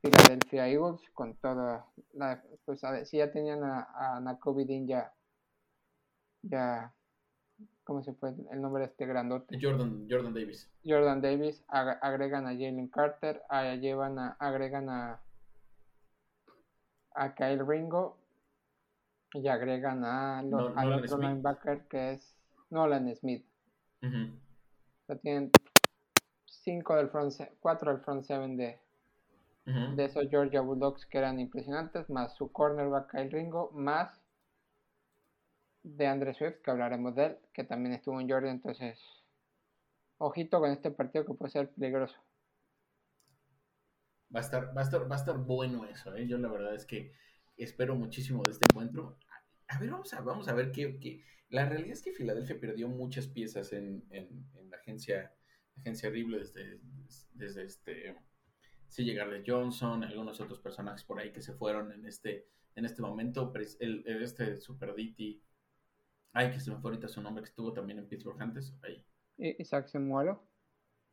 [0.00, 4.38] Philadelphia Eagles con toda la pues a si ya tenían a, a
[4.86, 5.12] ya
[6.42, 6.92] ya
[7.84, 9.58] ¿cómo se fue el nombre de este grandote?
[9.60, 10.70] Jordan, Jordan Davis.
[10.84, 13.42] Jordan Davis, agregan a Jalen Carter,
[13.80, 15.20] llevan a, agregan a
[17.14, 18.18] a Kyle Ringo
[19.32, 22.36] y agregan a los, al otro linebacker que es
[22.70, 23.46] Nolan Smith
[25.22, 25.50] tienen
[26.46, 28.78] 5 del front, 4 del front 7 de,
[29.66, 34.20] de esos Georgia Bulldogs que eran impresionantes, más su cornerback Kyle Ringo, más
[35.82, 38.98] de Andre Swift, que hablaremos de él, que también estuvo en Georgia, entonces
[40.18, 42.16] ojito con este partido que puede ser peligroso.
[44.34, 46.26] Va a estar, va a estar, va a estar bueno eso, ¿eh?
[46.26, 47.12] yo la verdad es que
[47.56, 49.18] espero muchísimo de este encuentro.
[49.68, 52.88] A ver, vamos a, vamos a ver qué, qué, la realidad es que Filadelfia perdió
[52.88, 54.04] muchas piezas en,
[54.68, 55.32] la agencia,
[55.78, 56.80] agencia Rible desde,
[57.32, 58.16] desde este
[58.88, 63.02] sí llegarle Johnson, algunos otros personajes por ahí que se fueron en este, en este
[63.02, 65.42] momento, el, este Super DT,
[66.32, 69.04] ay que se me fue ahorita su nombre que estuvo también en Pittsburgh antes, ahí.
[69.36, 70.48] Isaac Semualo.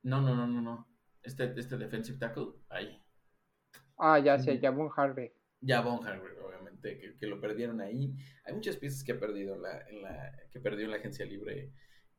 [0.04, 0.88] No, no, no, no, no.
[1.24, 3.02] Este, este defensive tackle, ahí.
[3.98, 5.32] Ah, ya sé, Javon Harvey.
[5.64, 6.34] Javon Harvey,
[6.82, 8.14] que, lo perdieron ahí.
[8.46, 9.86] Hay muchas piezas que ha perdido la,
[10.52, 11.72] que perdió en la agencia libre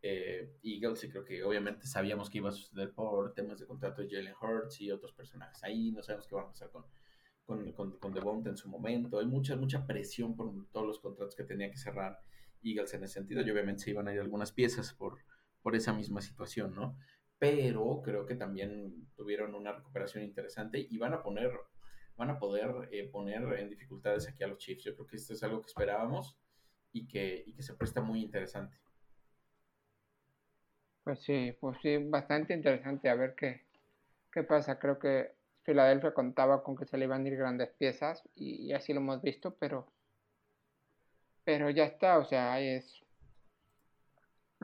[0.03, 4.03] eh, Eagles y creo que obviamente sabíamos que iba a suceder por temas de contrato
[4.03, 5.93] de Jalen Hurts y otros personajes ahí.
[5.93, 6.85] No sabemos qué va a pasar con,
[7.45, 9.19] con, con, con Devonta en su momento.
[9.19, 12.19] Hay mucha, mucha presión por todos los contratos que tenía que cerrar
[12.63, 15.19] Eagles en ese sentido y obviamente se iban a ir algunas piezas por,
[15.63, 16.97] por esa misma situación, ¿no?
[17.39, 21.51] Pero creo que también tuvieron una recuperación interesante y van a poner
[22.23, 24.85] van a poder eh, poner en dificultades aquí a los Chiefs.
[24.85, 26.39] Yo creo que esto es algo que esperábamos
[26.93, 28.77] y que, y se presta muy interesante.
[31.03, 33.63] Pues sí, pues sí, bastante interesante a ver qué,
[34.31, 34.79] qué pasa.
[34.79, 35.33] Creo que
[35.65, 39.21] Filadelfia contaba con que se le iban a ir grandes piezas y, así lo hemos
[39.21, 39.89] visto, pero
[41.45, 43.03] pero ya está, o sea, es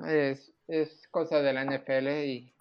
[0.06, 2.52] es, es cosa de la NFL y,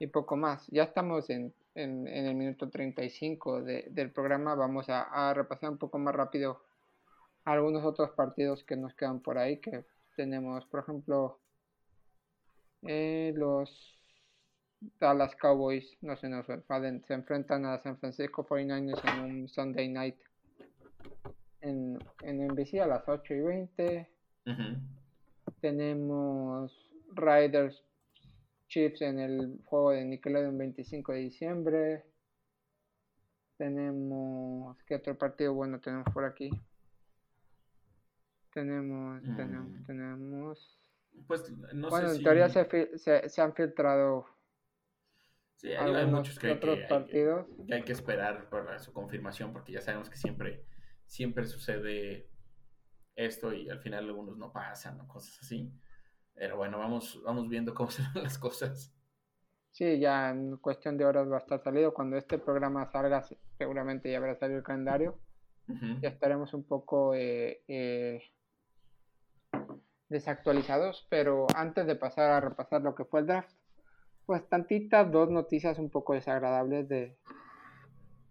[0.00, 0.66] y poco más.
[0.72, 4.54] Ya estamos en, en, el minuto 35 de, del programa.
[4.54, 6.62] Vamos a, repasar un poco más rápido
[7.44, 9.58] algunos otros partidos que nos quedan por ahí.
[9.58, 9.84] Que
[10.16, 11.38] tenemos, por ejemplo,
[12.82, 13.94] eh, los
[14.98, 19.88] Dallas Cowboys, no se nos enfaden, se enfrentan a San Francisco 49ers en un Sunday
[19.88, 20.16] night
[21.60, 24.10] en, en NBC a las 8 y 20.
[25.60, 27.82] Tenemos Riders
[28.68, 32.04] Chiefs en el juego de Nickelodeon 25 de diciembre.
[33.56, 34.76] Tenemos.
[34.84, 36.50] ¿Qué otro partido bueno tenemos por aquí?
[38.52, 39.22] Tenemos.
[39.22, 39.68] Tenemos.
[39.68, 39.86] Mm.
[39.86, 40.86] tenemos
[41.26, 44.26] pues no bueno, sé en teoría se, se, se, han filtrado.
[45.54, 47.46] Sí, hay, muchos que, otros partidos.
[47.66, 50.66] que hay que esperar para su confirmación porque ya sabemos que siempre,
[51.06, 52.28] siempre sucede
[53.14, 55.72] esto y al final algunos no pasan o cosas así.
[56.36, 58.92] Pero bueno, vamos, vamos viendo cómo se dan las cosas.
[59.72, 61.92] Sí, ya en cuestión de horas va a estar salido.
[61.92, 63.24] Cuando este programa salga,
[63.58, 65.18] seguramente ya habrá salido el calendario.
[66.00, 68.22] Ya estaremos un poco eh, eh,
[70.08, 73.50] desactualizados, pero antes de pasar a repasar lo que fue el draft,
[74.26, 77.16] pues tantitas dos noticias un poco desagradables de,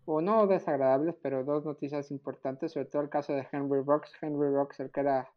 [0.05, 4.13] o no desagradables, pero dos noticias importantes, sobre todo el caso de Henry Rocks.
[4.21, 5.29] Henry Rocks, el que era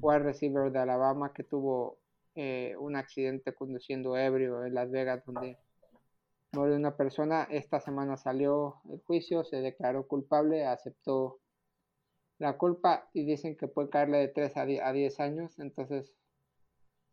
[0.00, 1.98] wide receiver de Alabama que tuvo
[2.34, 5.58] eh, un accidente conduciendo ebrio en Las Vegas donde
[6.52, 7.46] murió una persona.
[7.50, 11.40] Esta semana salió el juicio, se declaró culpable, aceptó
[12.38, 15.58] la culpa y dicen que puede caerle de 3 a 10 años.
[15.58, 16.12] Entonces,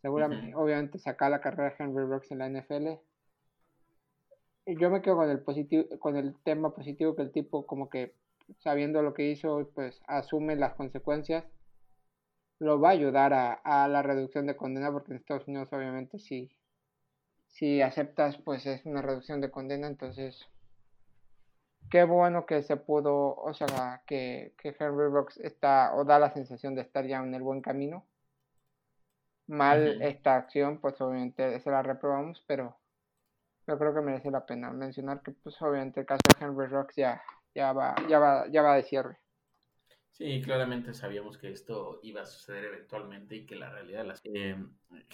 [0.02, 3.00] seguramente, obviamente, saca la carrera de Henry Rocks en la NFL.
[4.66, 7.90] Y yo me quedo con el, positivo, con el tema positivo que el tipo como
[7.90, 8.14] que
[8.60, 11.46] sabiendo lo que hizo, pues asume las consecuencias
[12.60, 16.52] lo va a ayudar a, la reducción de condena, porque en Estados Unidos obviamente si,
[17.48, 20.48] si aceptas, pues es una reducción de condena, entonces
[21.90, 26.32] qué bueno que se pudo, o sea, que, que Henry Rocks está, o da la
[26.32, 28.06] sensación de estar ya en el buen camino.
[29.48, 32.78] Mal esta acción, pues obviamente se la reprobamos, pero
[33.66, 36.96] yo creo que merece la pena mencionar que pues obviamente el caso de Henry Rocks
[36.96, 37.22] ya,
[37.56, 39.18] ya va, ya va, ya va de cierre.
[40.20, 44.54] Sí, claramente sabíamos que esto iba a suceder eventualmente y que la realidad las eh,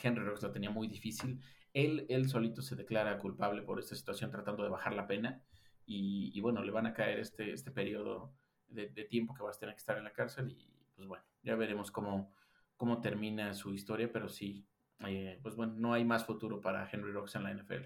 [0.01, 1.39] Henry Rocks lo tenía muy difícil.
[1.73, 5.43] Él, él solito se declara culpable por esta situación tratando de bajar la pena
[5.85, 8.33] y, bueno, le van a caer este, este periodo
[8.67, 11.55] de, tiempo que va a tener que estar en la cárcel y pues bueno, ya
[11.55, 12.33] veremos cómo,
[12.75, 14.65] cómo termina su historia, pero sí,
[15.05, 17.85] eh, pues bueno, no hay más futuro para Henry Rocks en la NFL.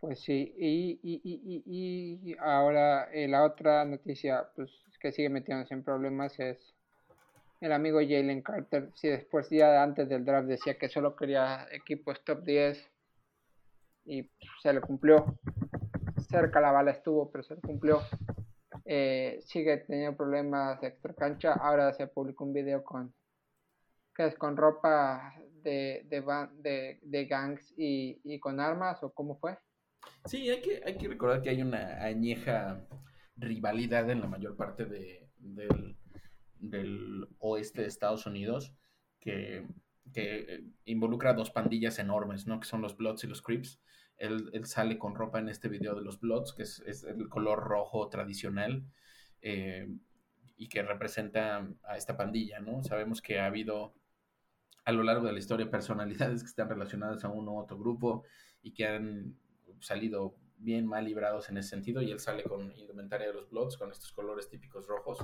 [0.00, 4.70] Pues sí, y, y, y, y ahora eh, la otra noticia pues,
[5.06, 6.58] que sigue metiéndose en problemas es
[7.60, 8.90] el amigo Jalen Carter.
[8.96, 12.90] Si después, ya antes del draft, decía que solo quería equipos top 10
[14.06, 14.28] y
[14.60, 15.38] se le cumplió.
[16.28, 18.02] Cerca la bala estuvo, pero se le cumplió.
[18.84, 21.52] Eh, sigue teniendo problemas de extra cancha.
[21.52, 23.14] Ahora se publicó un video con
[24.12, 29.56] que es con ropa de, de, gangs y, y, con armas o cómo fue.
[30.24, 32.80] Sí, hay que, hay que recordar que hay una añeja
[33.36, 38.74] rivalidad en la mayor parte de, del, oeste de Estados Unidos
[39.20, 39.66] que,
[40.12, 42.60] que, involucra dos pandillas enormes, ¿no?
[42.60, 43.80] Que son los Bloods y los Crips.
[44.16, 48.08] Él, sale con ropa en este video de los Bloods, que es, el color rojo
[48.08, 48.84] tradicional
[49.42, 49.88] eh,
[50.56, 52.82] y que representa a esta pandilla, ¿no?
[52.82, 53.94] Sabemos que ha habido
[54.86, 58.24] a lo largo de la historia personalidades que están relacionadas a uno u otro grupo
[58.62, 59.36] y que han
[59.80, 63.76] salido bien mal librados en ese sentido y él sale con indumentaria de los Bloods,
[63.76, 65.18] con estos colores típicos rojos.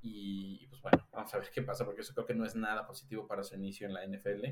[0.00, 2.86] Y, pues bueno, vamos a ver qué pasa, porque eso creo que no es nada
[2.86, 4.44] positivo para su inicio en la NFL.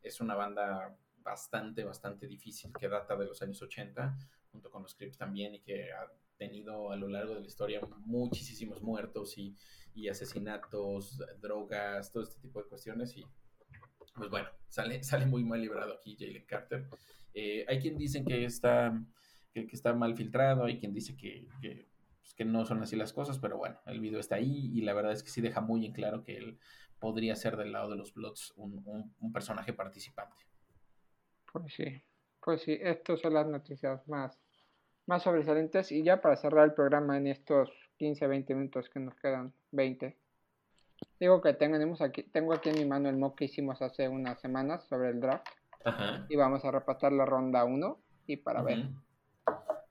[0.00, 4.16] Es una banda bastante, bastante difícil que data de los años 80,
[4.52, 6.06] junto con los Crips también, y que ha
[6.36, 9.56] tenido a lo largo de la historia muchísimos muertos y,
[9.94, 13.16] y asesinatos, drogas, todo este tipo de cuestiones.
[13.16, 13.24] Y
[14.14, 16.88] pues bueno, sale, sale muy mal librado aquí Jalen Carter.
[17.34, 18.92] Eh, hay quien dicen que está,
[19.52, 21.46] que, está mal filtrado, hay quien dice que,
[22.20, 24.94] pues, que, no son así las cosas, pero bueno, el video está ahí y la
[24.94, 26.58] verdad es que sí deja muy en claro que él
[26.98, 28.82] podría ser del lado de los Bloods un,
[29.18, 30.44] un, personaje participante.
[31.52, 32.02] Pues sí,
[32.44, 34.38] pues sí, estas son las noticias más,
[35.06, 39.14] más sobresalientes y ya para cerrar el programa en estos 15, 20 minutos que nos
[39.16, 40.16] quedan, 20.
[41.18, 44.40] Digo que tenemos aquí, tengo aquí en mi mano el mock que hicimos hace unas
[44.40, 45.46] semanas sobre el draft.
[46.28, 48.88] Y vamos a repasar la ronda 1 y para ver.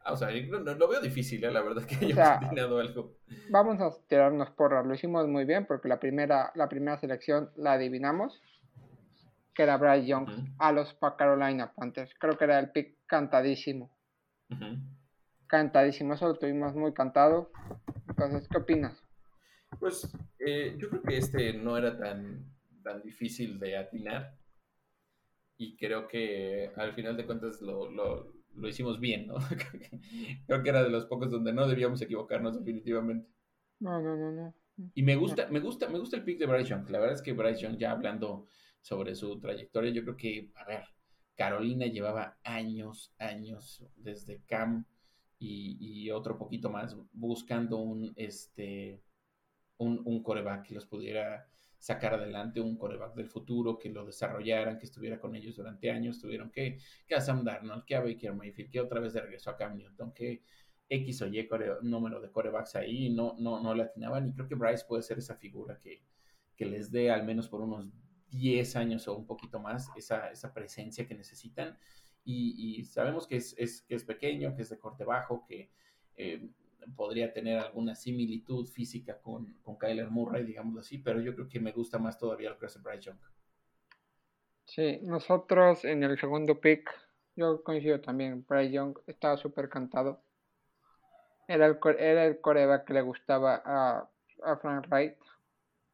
[0.06, 1.52] O sea, lo veo difícil, ¿eh?
[1.52, 3.18] la verdad que hayamos o algo.
[3.49, 7.74] Vamos a tirarnos porras, lo hicimos muy bien porque la primera, la primera selección la
[7.74, 8.41] adivinamos.
[9.54, 10.30] que era Bryce Young,
[10.60, 12.14] a los Carolina Panthers.
[12.20, 13.91] Creo que era el pick cantadísimo.
[15.47, 17.52] Cantadísimo, eso lo tuvimos muy cantado.
[18.08, 19.04] Entonces, ¿qué opinas?
[19.80, 22.45] Pues eh, yo creo que este no era tan,
[22.84, 24.36] tan difícil de atinar
[25.62, 29.36] y creo que al final de cuentas lo, lo, lo hicimos bien, ¿no?
[30.47, 33.30] creo que era de los pocos donde no debíamos equivocarnos definitivamente.
[33.80, 34.54] No, no, no, no.
[34.93, 36.89] Y me gusta, me gusta, me gusta el pick de Bryce Young.
[36.89, 38.47] La verdad es que Bryce Young, ya hablando
[38.82, 40.84] sobre su trayectoria, yo creo que, a ver,
[41.36, 44.86] Carolina llevaba años, años desde Cam
[45.39, 49.02] y, y otro poquito más buscando un, este,
[49.78, 51.47] un, un coreback que los pudiera
[51.82, 56.21] sacar adelante un coreback del futuro, que lo desarrollaran, que estuviera con ellos durante años,
[56.21, 56.77] tuvieron que,
[57.07, 59.75] que a Sam Darnold, que a Baker Mayfield, que otra vez de regreso a Cam
[59.77, 60.43] Newton, que
[60.88, 61.49] X o Y
[61.82, 65.17] número de corebacks ahí, no, no, no le atinaban, y creo que Bryce puede ser
[65.17, 66.03] esa figura que,
[66.55, 67.91] que les dé al menos por unos
[68.29, 71.79] 10 años o un poquito más esa, esa presencia que necesitan,
[72.23, 75.71] y, y sabemos que es, es, que es pequeño, que es de corte bajo, que
[76.15, 76.47] eh,
[76.95, 81.59] podría tener alguna similitud física con, con Kyler Murray, digamos así, pero yo creo que
[81.59, 83.17] me gusta más todavía el Crescent Bryce Young.
[84.65, 86.89] Sí, nosotros en el segundo pick,
[87.36, 90.21] yo coincido también, Bryce Young estaba súper cantado.
[91.47, 94.09] Era el, era el coreback que le gustaba a,
[94.43, 95.17] a Frank Wright,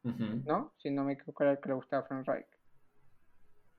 [0.04, 0.72] ¿no?
[0.78, 2.46] Si no me equivoco, era el que le gustaba a Frank Wright.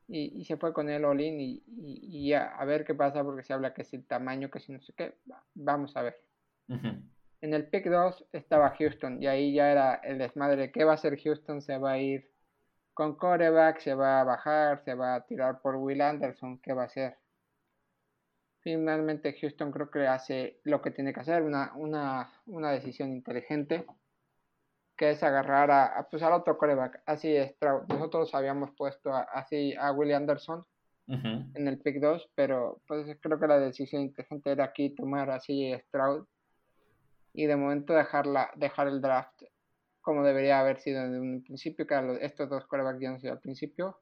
[0.07, 2.95] Y, y, se fue con él all in y, y, y, a, a, ver qué
[2.95, 5.15] pasa porque se habla que es el tamaño, que si no sé qué.
[5.53, 6.28] Vamos a ver.
[7.41, 10.71] En el pick 2 estaba Houston y ahí ya era el desmadre.
[10.71, 11.61] ¿Qué va a hacer Houston?
[11.61, 12.29] Se va a ir
[12.93, 16.59] con coreback, se va a bajar, se va a tirar por Will Anderson.
[16.59, 17.17] ¿Qué va a hacer?
[18.59, 23.85] Finalmente Houston creo que hace lo que tiene que hacer, una, una, una decisión inteligente,
[24.97, 27.01] que es agarrar a, pues al otro coreback.
[27.05, 27.55] Así es,
[27.87, 30.65] nosotros habíamos puesto así a Will Anderson
[31.07, 35.73] en el pick 2, pero pues creo que la decisión inteligente era aquí tomar así
[35.87, 36.27] Stroud
[37.39, 39.43] y de momento dejarla, dejar el draft
[40.01, 43.39] como debería haber sido en un principio, que estos dos corebacks ya no sido al
[43.39, 44.01] principio,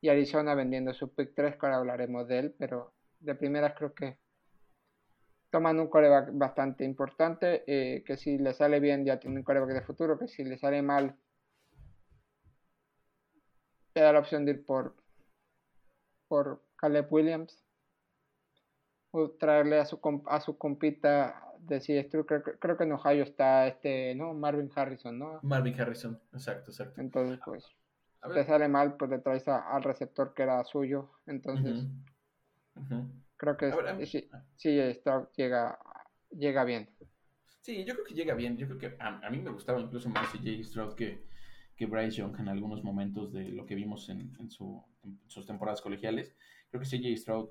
[0.00, 3.92] y Arizona vendiendo su pick 3, que ahora hablaremos de él, pero de primeras creo
[3.92, 4.20] que
[5.50, 9.72] toman un coreback bastante importante, eh, que si le sale bien ya tiene un coreback
[9.72, 11.16] de futuro, que si le sale mal
[13.94, 14.94] te da la opción de ir por,
[16.28, 17.64] por Caleb Williams,
[19.10, 24.14] o traerle a su, a su compita de creo, creo, que en Ohio está este,
[24.14, 24.34] ¿no?
[24.34, 25.40] Marvin Harrison, ¿no?
[25.42, 27.00] Marvin Harrison, exacto, exacto.
[27.00, 31.10] Entonces, pues, si te sale mal, pues le traes al receptor que era suyo.
[31.26, 31.86] Entonces,
[33.36, 34.80] creo que sí, sí
[35.36, 35.78] llega,
[36.30, 36.88] llega bien.
[37.60, 38.56] Sí, yo creo que llega bien.
[38.56, 41.24] Yo creo que a, mí me gustaba incluso más CJ Stroud que,
[41.76, 45.46] que Bryce Young en algunos momentos de lo que vimos en, en, su, en sus
[45.46, 46.36] temporadas colegiales.
[46.70, 47.48] Creo que CJ Stroud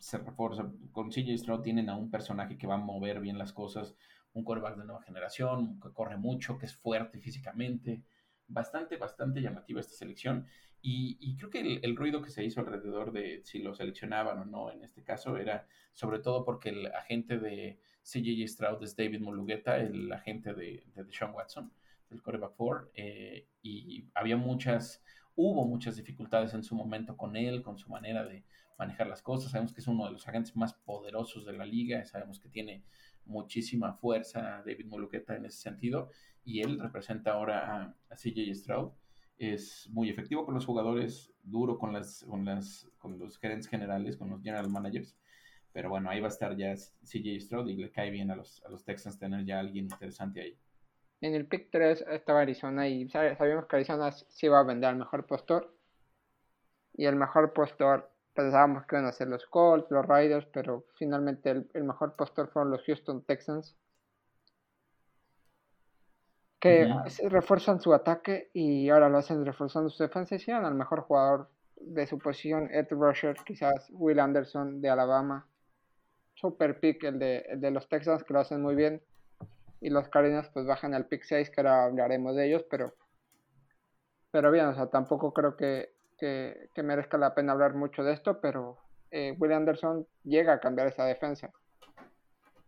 [0.00, 0.68] se refuerza.
[0.90, 3.94] Con CJ Stroud tienen a un personaje que va a mover bien las cosas,
[4.32, 8.02] un quarterback de nueva generación, que corre mucho, que es fuerte físicamente.
[8.48, 10.46] Bastante, bastante llamativa esta selección.
[10.82, 14.72] Y, creo que el, ruido que se hizo alrededor de si lo seleccionaban o no
[14.72, 19.76] en este caso era sobre todo porque el agente de CJ Stroud es David Mulugueta,
[19.76, 21.70] el agente de, de Deshaun Watson,
[22.08, 22.90] del quarterback 4.
[22.94, 28.24] Eh, y había muchas, hubo muchas dificultades en su momento con él, con su manera
[28.24, 28.44] de,
[28.80, 29.52] manejar las cosas.
[29.52, 32.82] Sabemos que es uno de los agentes más poderosos de la liga, sabemos que tiene
[33.26, 36.08] muchísima fuerza David Moluqueta en ese sentido,
[36.44, 38.92] y él representa ahora a, CJ Stroud.
[39.36, 44.16] Es muy efectivo con los jugadores, duro con, las, con, las, con los gerentes generales,
[44.16, 45.16] con los general managers.
[45.72, 48.62] Pero bueno, ahí va a estar ya CJ Stroud y le cae bien a los,
[48.64, 50.58] a los Texans tener ya alguien interesante ahí.
[51.20, 54.96] En el pick 3 estaba Arizona y sabíamos que Arizona sí iba a vender al
[54.96, 55.74] mejor postor.
[56.94, 61.50] Y el mejor postor pensábamos que iban a ser los Colts, los Riders, pero finalmente
[61.50, 63.76] el, mejor postor fueron los Houston Texans.
[66.58, 66.92] Que
[67.30, 70.34] refuerzan su ataque y ahora lo hacen reforzando su defensa.
[70.34, 75.46] Hicieron al mejor jugador de su posición, Ed Rusher, quizás Will Anderson de Alabama.
[76.34, 79.02] Super pick el de, el de los Texans, que lo hacen muy bien.
[79.80, 82.94] Y los Cardinals pues bajan al pick 6, que ahora hablaremos de ellos, pero,
[84.30, 88.40] pero bien, o sea, tampoco creo que que, merezca la pena hablar mucho de esto,
[88.40, 88.78] pero
[89.10, 91.50] eh, Will Anderson llega a cambiar esa defensa.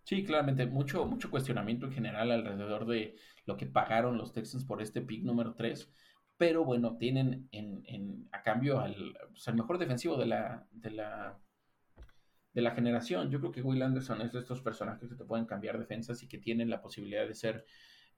[0.04, 3.14] Sí, claramente, mucho, mucho cuestionamiento en general alrededor de
[3.46, 5.88] lo que pagaron los Texans por este pick número 3.
[6.36, 10.90] Pero bueno, tienen en, en a cambio al, pues, al, mejor defensivo de la, de,
[10.90, 11.38] la,
[12.52, 13.30] de la generación.
[13.30, 16.28] Yo creo que Will Anderson es de estos personajes que te pueden cambiar defensas y
[16.28, 17.64] que tienen la posibilidad de ser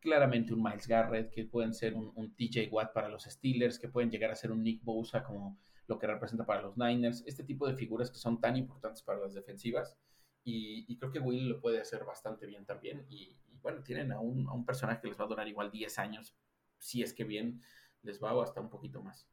[0.05, 4.11] claramente un Miles Garrett, que pueden ser un, TJ Watt para los Steelers, que pueden
[4.11, 7.67] llegar a ser un Nick Bosa como lo que representa para los Niners, este tipo
[7.67, 9.97] de figuras que son tan importantes para las defensivas.
[10.45, 13.07] Y, creo que Will lo puede hacer bastante bien también.
[13.09, 15.99] Y, bueno, tienen a un, a un, personaje que les va a durar igual 10
[15.99, 16.37] años,
[16.79, 17.63] si es que bien
[18.03, 19.27] les va o hasta un poquito más.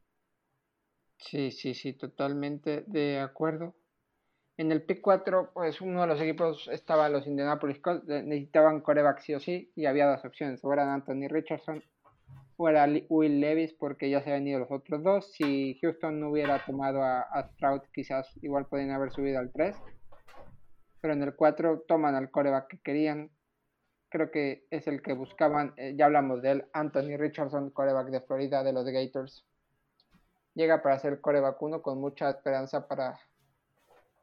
[1.18, 3.76] Sí, sí, sí, totalmente de acuerdo.
[4.62, 9.18] En el pick 4, pues uno de los equipos estaba los Indianapolis Colts, necesitaban coreback
[9.18, 11.82] sí o sí, y había dos opciones, o eran Anthony Richardson
[12.56, 15.32] o era Will Levis, porque ya se habían ido los otros dos.
[15.32, 19.74] Si Houston no hubiera tomado a, Stroud, quizás igual podrían haber subido al 3.
[21.00, 23.32] Pero en el 4 toman al coreback que querían.
[24.10, 28.20] Creo que es el que buscaban, eh, ya hablamos de él, Anthony Richardson, coreback de
[28.20, 29.44] Florida, de los Gators.
[30.54, 33.18] Llega para ser coreback 1 con mucha esperanza para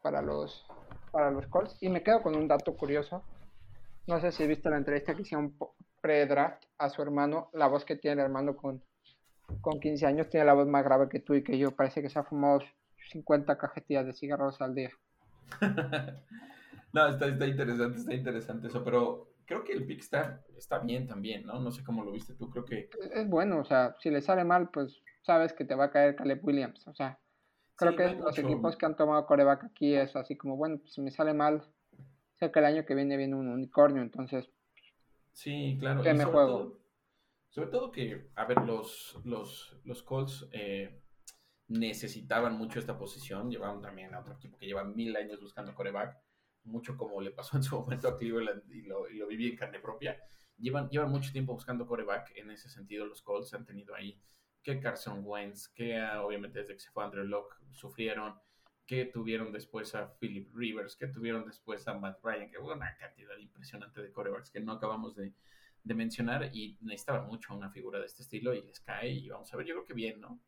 [0.02, 0.66] para los,
[1.12, 1.78] para los Colts.
[1.82, 3.24] Y me quedo con un dato curioso.
[4.08, 5.56] No sé si viste la entrevista que hicieron
[6.02, 7.50] pre-draft a su hermano.
[7.54, 8.82] La voz que tiene el hermano con,
[9.62, 11.72] con 15 años tiene la voz más grave que tú y que yo.
[11.72, 12.62] Parece que se ha fumado
[13.12, 14.92] 50 cajetillas de cigarros al día.
[16.94, 18.84] no, está, está, interesante, está interesante eso.
[18.84, 21.60] Pero creo que el pick está, está bien también, ¿no?
[21.60, 22.50] No sé cómo lo viste tú.
[22.50, 22.90] Creo que.
[23.14, 26.16] Es bueno, o sea, si le sale mal, pues sabes que te va a caer
[26.16, 26.88] Caleb Williams.
[26.88, 27.20] O sea,
[27.80, 31.02] Creo que los equipos que han tomado coreback aquí es así como, bueno, pues si
[31.02, 31.64] me sale mal,
[32.36, 34.50] sé que el año que viene viene un unicornio, entonces.
[35.32, 36.02] Sí, claro.
[36.02, 36.58] ¿Qué me sobre juego?
[36.58, 36.80] Todo,
[37.48, 41.02] sobre todo que, a ver, los, los, los Colts eh,
[41.70, 46.18] necesitaban mucho esta posición, llevaban también a otro equipo que lleva mil años buscando coreback,
[46.64, 49.56] mucho como le pasó en su momento a Cleveland y lo, y lo viví en
[49.56, 50.18] carne propia.
[50.58, 54.22] Llevan, llevan mucho tiempo buscando coreback, en ese sentido los Colts han tenido ahí
[54.64, 58.36] que Carson Wentz, que ah, obviamente desde que se fue Andrew Locke sufrieron,
[58.86, 62.96] que tuvieron después a Philip Rivers, que tuvieron después a Matt Ryan, que hubo una
[62.98, 65.34] cantidad impresionante de corebacks que no acabamos de,
[65.84, 69.58] mencionar y necesitaban mucho una figura de este estilo y les cae y vamos a
[69.58, 70.40] ver, yo creo que bien, ¿no?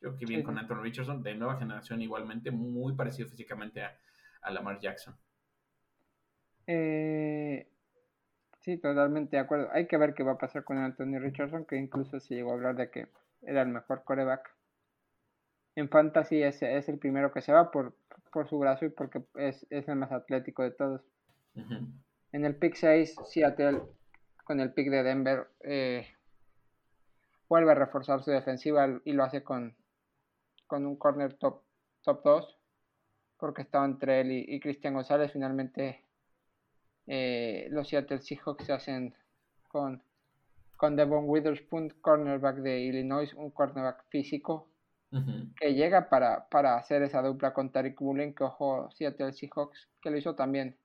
[0.00, 3.96] Yo creo que bien con Anthony Richardson, de nueva generación igualmente, muy parecido físicamente a,
[4.42, 5.16] a Lamar Jackson.
[6.66, 7.73] Eh,
[8.64, 9.68] sí, totalmente de acuerdo.
[9.72, 12.54] Hay que ver qué va a pasar con Anthony Richardson, que incluso se llegó a
[12.54, 13.08] hablar de que
[13.42, 14.54] era el mejor coreback.
[15.76, 17.94] En fantasy es, es el primero que se va por,
[18.32, 21.02] por su brazo y porque es, el más atlético de todos.
[22.32, 23.82] En el pick 6, Seattle
[24.44, 26.06] con el pick de Denver eh,
[27.48, 29.76] vuelve a reforzar su defensiva y lo hace con,
[30.66, 31.62] con un corner top,
[32.02, 32.58] top 2
[33.36, 35.32] porque estaba entre él y, Cristian González.
[35.32, 36.02] Finalmente
[37.06, 39.14] eh, los Seattle Seahawks se hacen
[39.68, 40.02] con
[40.76, 44.68] con Devon Witherspoon, cornerback de Illinois, un cornerback físico
[45.60, 50.10] que llega para, para, hacer esa dupla con Tariq Bullen, que ojo Seattle Seahawks, que
[50.10, 50.76] lo hizo también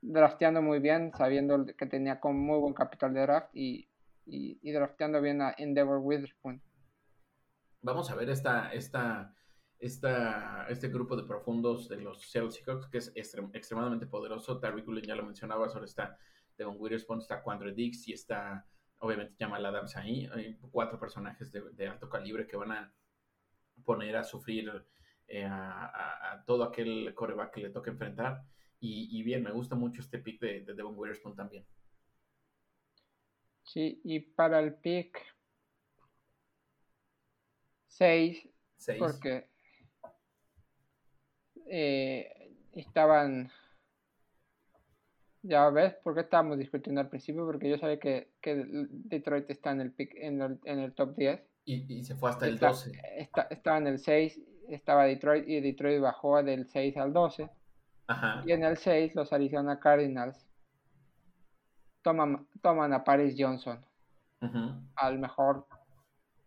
[0.00, 3.88] drafteando muy bien, sabiendo que tenía con muy buen capital de draft y,
[4.24, 6.62] y, drafteando bien a Endeavor Witherspoon.
[7.82, 9.34] Vamos a ver esta, esta,
[9.80, 14.60] esta, este grupo de profundos de los Seattle Seahawks, que es extremadamente poderoso.
[14.60, 16.18] Tariq ya lo mencionaba, sobre está
[16.56, 18.66] Devon Witherspoon, está Quandre Dix y está
[18.98, 22.94] obviamente Jamal Adams ahí, hay cuatro personajes de, alto calibre que van a
[23.84, 24.70] poner a sufrir
[25.26, 28.44] eh, a, todo aquel coreback que le toque enfrentar.
[28.82, 31.66] Y, bien, me gusta mucho este pick de, Devon Witherspoon también.
[33.62, 35.18] Sí, y para el pick
[37.88, 38.48] 6,
[38.98, 39.50] porque
[41.70, 43.50] eh, estaban
[45.42, 49.80] ya ves por qué estábamos discutiendo al principio, porque yo sabía que, Detroit está en
[49.80, 51.40] el, pick, en el, en el top 10.
[51.64, 52.92] Y, se fue hasta el 12.
[53.50, 57.48] estaba en el 6, estaba Detroit y Detroit bajó del 6 al 12.
[58.44, 60.46] Y en el 6 los Arizona Cardinals
[62.02, 63.84] toman, toman a Paris Johnson,
[64.96, 65.66] al mejor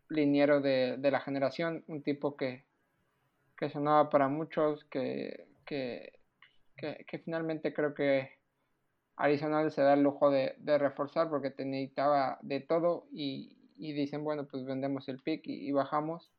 [0.09, 2.65] liniero de, la generación, un tipo que,
[3.64, 6.20] que sonaba para muchos, que, que,
[6.76, 8.30] que finalmente creo que
[9.16, 14.45] Arizona se da el lujo de, reforzar porque te necesitaba de todo y, dicen, bueno,
[14.45, 16.30] pues vendemos el pick y, bajamos.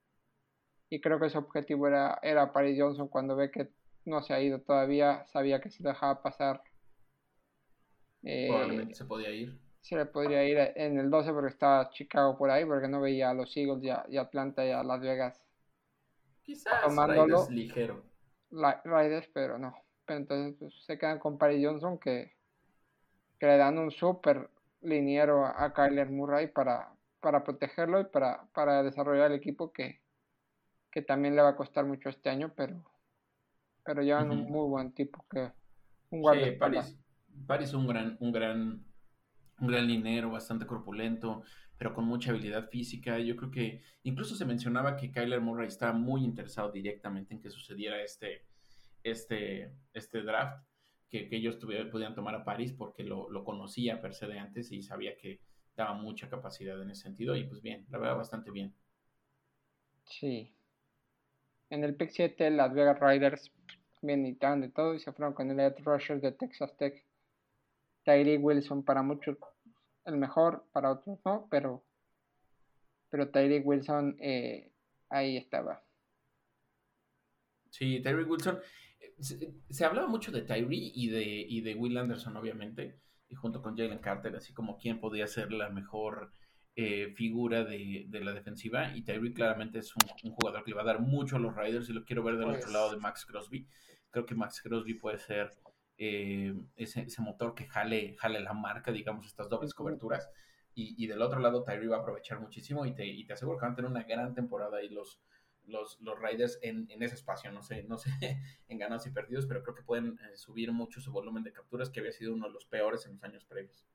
[0.90, 3.70] Y creo que ese objetivo era, era Paris Johnson cuando ve que
[4.04, 6.62] no se ha ido todavía, sabía que si lo dejaba pasar.
[8.22, 9.58] Eh, Probablemente se podía ir.
[9.80, 13.30] Se le podría ir en el 12 porque estaba Chicago por ahí, porque no veía
[13.30, 15.43] a los Eagles y a, Atlanta y a Las Vegas.
[16.44, 18.04] Quizás Raiders ligero.
[18.52, 19.74] Raiders, pero no.
[20.06, 22.34] Pero entonces pues, se quedan con Paris Johnson que
[23.38, 24.50] que le dan un super
[24.82, 30.00] liniero a, Kyler Murray para, para protegerlo y para, para desarrollar el equipo que,
[30.90, 32.82] que también le va a costar mucho este año, pero,
[33.84, 35.50] pero llevan un muy buen tipo que
[36.10, 36.96] un sí, Paris,
[37.46, 38.84] Paris un gran, un gran
[39.60, 41.42] un gran linero, bastante corpulento,
[41.78, 43.18] pero con mucha habilidad física.
[43.18, 47.50] Yo creo que incluso se mencionaba que Kyler Murray estaba muy interesado directamente en que
[47.50, 48.42] sucediera este,
[49.02, 50.64] este, este draft,
[51.10, 51.56] que, ellos
[51.90, 55.40] podían tomar a París porque lo, lo, conocía per se de antes y sabía que
[55.76, 57.36] daba mucha capacidad en ese sentido.
[57.36, 58.74] Y pues bien, la verdad bastante bien.
[60.06, 60.52] Sí.
[61.70, 63.52] En el pick 7, Las Vegas Riders
[64.02, 67.04] bien necesitaban de todo y se fueron con el Ed Rusher de Texas Tech.
[68.04, 69.36] Tyree Wilson para muchos
[70.04, 71.84] el mejor, para otros no, pero,
[73.10, 74.72] pero Tyree Wilson eh,
[75.08, 75.82] ahí estaba.
[77.70, 78.58] Sí, Tyree Wilson.
[79.00, 83.62] Eh, se, hablaba mucho de Tyree y de, y de Will Anderson, obviamente, y junto
[83.62, 86.32] con Jalen Carter, así como quién podía ser la mejor
[86.76, 88.94] eh, figura de, la defensiva.
[88.96, 91.88] Y Tyree claramente es un, jugador que le va a dar mucho a los Riders
[91.88, 93.66] y lo quiero ver del otro pues lado de Max Crosby.
[94.10, 95.50] Creo que Max Crosby puede ser
[95.98, 100.28] eh, ese, motor que jale, jale la marca, digamos, estas dobles coberturas.
[100.76, 103.64] Y, del otro lado, Tyree va a aprovechar muchísimo y te, y te aseguro que
[103.64, 105.20] van a tener una gran temporada y los,
[105.66, 107.52] los, los Raiders en, ese espacio.
[107.52, 108.10] No sé, no sé
[108.68, 111.90] en ganados y perdidos, pero creo que pueden eh, subir mucho su volumen de capturas,
[111.90, 113.86] que había sido uno de los peores en los años previos.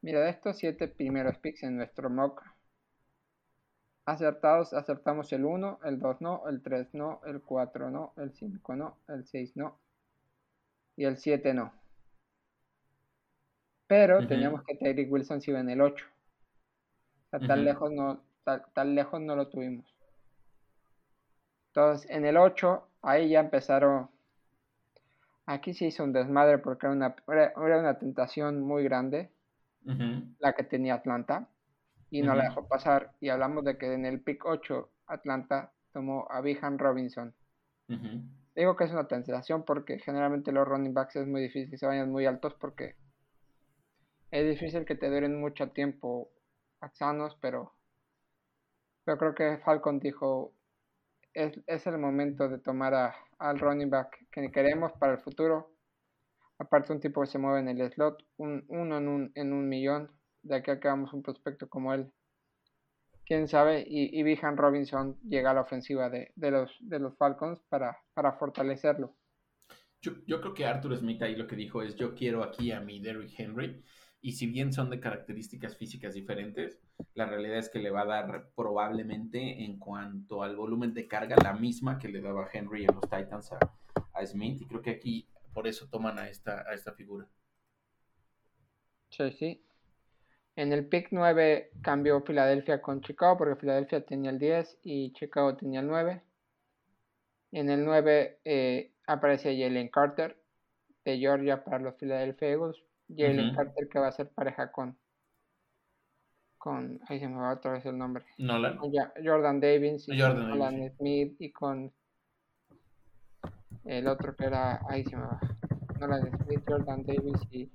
[0.00, 2.42] Mira, de estos siete primeros picks en nuestro mock
[4.06, 8.76] acertados, acertamos el 1, el 2 no, el 3 no, el 4 no, el 5
[8.76, 9.78] no, el 6 no,
[10.96, 11.72] y el 7 no.
[13.86, 16.06] Pero teníamos que Tyreek Wilson si iba en el 8.
[16.06, 18.22] O sea, tan, lejos no,
[18.72, 19.84] tan, lejos no lo tuvimos.
[21.68, 24.08] Entonces, en el 8, ahí ya empezaron.
[25.46, 29.30] Aquí se hizo un desmadre porque era una, era una tentación muy grande
[30.38, 31.48] la que tenía Atlanta
[32.10, 33.12] y no la dejó pasar.
[33.20, 37.34] Y hablamos de que en el pick 8 Atlanta tomó a Bijan Robinson.
[38.54, 41.86] Digo que es una tentación porque generalmente los running backs es muy difícil que se
[41.86, 42.96] vayan muy altos porque
[44.30, 46.30] es difícil que te duren mucho tiempo
[46.92, 47.74] sanos, pero
[49.06, 50.52] yo creo que Falcon dijo
[51.34, 55.70] es, es el momento de tomar a, al running back que queremos para el futuro.
[56.58, 59.68] Aparte un tipo que se mueve en el slot, un, uno en un, en un
[59.68, 60.10] millón,
[60.42, 62.12] de aquí acabamos un prospecto como él
[63.30, 67.60] quién sabe, y, y Bijan Robinson llega a la ofensiva de, los, de los Falcons
[67.68, 69.14] para, para fortalecerlo.
[70.02, 72.80] Yo, yo, creo que Arthur Smith ahí lo que dijo es yo quiero aquí a
[72.80, 73.84] mi Derrick Henry
[74.20, 76.80] y si bien son de características físicas diferentes,
[77.14, 81.36] la realidad es que le va a dar probablemente en cuanto al volumen de carga
[81.40, 83.58] la misma que le daba Henry a los Titans a,
[84.12, 87.28] a Smith y creo que aquí por eso toman a esta, a esta figura.
[89.10, 89.64] Sí, sí.
[90.60, 95.56] En el pick 9 cambió Filadelfia con Chicago porque Filadelfia tenía el 10 y Chicago
[95.56, 96.22] tenía el 9.
[97.52, 100.36] En el 9 eh, aparece Jalen Carter
[101.02, 102.76] de Georgia para los Philadelphia Eagles.
[103.08, 104.98] Jalen Carter que va a ser pareja con
[106.58, 108.26] con ahí se me va otra vez el nombre.
[108.36, 108.78] Nolan.
[109.24, 111.90] Jordan Davis y Nolan Smith y con
[113.86, 115.40] el otro que era ahí se me va.
[115.98, 117.70] Nolan Smith, Jordan Davis y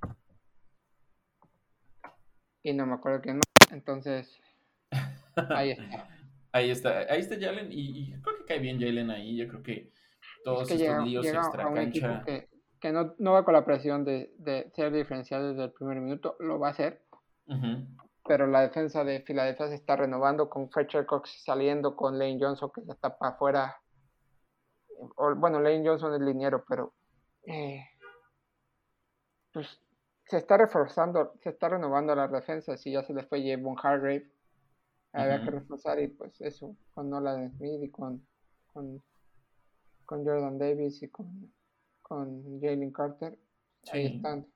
[2.66, 3.72] y no me acuerdo quién más.
[3.72, 4.42] Entonces,
[5.50, 6.08] ahí está.
[6.52, 9.38] ahí está, ahí está Jalen y, creo que cae bien Jalen ahí.
[9.38, 9.92] Yo creo que
[10.44, 12.24] todos estos líos extra cancha.
[12.26, 12.50] Que,
[12.82, 16.36] que no, no, va con la presión de, de, ser diferencial desde el primer minuto,
[16.40, 17.04] lo va a hacer.
[18.28, 22.72] Pero la defensa de Filadelfia se está renovando con Fletcher Cox saliendo, con Lane Johnson
[22.74, 23.78] que ya está para afuera.
[25.38, 26.96] bueno, Lane Johnson es liniero, pero
[27.46, 27.86] eh,
[29.54, 29.85] pues
[30.28, 32.78] se está reforzando, se está renovando la defensa.
[32.78, 34.32] Si ya se le fue Javon Hargrave,
[35.14, 38.26] había que reforzar y pues eso, con Nolan Smith y con,
[38.66, 39.02] con,
[40.08, 41.54] Jordan Davis y con,
[42.02, 43.40] con Jalen Carter.
[43.92, 44.48] Ahí están.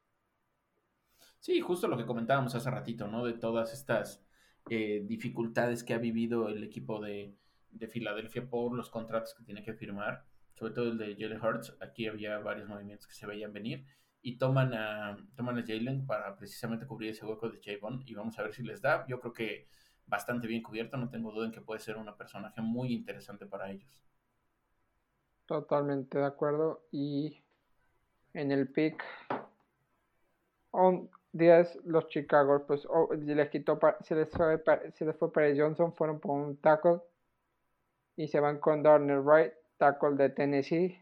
[1.39, 3.25] Sí, justo lo que comentábamos hace ratito, ¿no?
[3.25, 4.25] De todas estas
[4.69, 7.37] eh, dificultades que ha vivido el equipo de,
[7.71, 11.77] de Filadelfia por los contratos que tiene que firmar, sobre todo el de Jalen Hurts.
[11.79, 13.85] Aquí había varios movimientos que se veían venir
[14.21, 18.37] y toman a, toman a Jalen para precisamente cubrir ese hueco de Javon y vamos
[18.37, 19.05] a ver si les da.
[19.07, 19.67] Yo creo que
[20.05, 23.69] bastante bien cubierto, no tengo duda en que puede ser un personaje muy interesante para
[23.69, 24.01] ellos.
[25.45, 27.41] Totalmente de acuerdo y
[28.33, 29.03] en el pick
[30.71, 34.61] on 10 los Chicago pues oh, les quitó se les fue
[34.93, 36.99] se les fue para Johnson fueron por un tackle
[38.15, 40.99] y se van con Darnell Wright tackle de Tennessee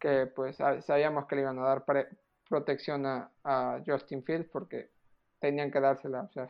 [0.00, 1.84] que pues sabíamos que le iban a dar
[2.48, 4.90] protección a, Justin Fields porque
[5.40, 6.48] tenían que dársela, o sea,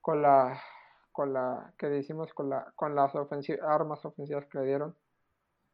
[0.00, 0.60] con la
[1.12, 3.12] con la que decimos con la con las
[3.62, 4.94] armas ofensivas que le dieron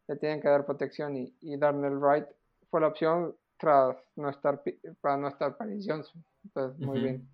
[0.07, 2.27] le tienen que dar protección y, y Darnell Wright
[2.71, 4.63] fue la opción tras no estar
[5.01, 6.25] para no estar Paris Johnson.
[6.45, 7.29] Entonces, muy bien.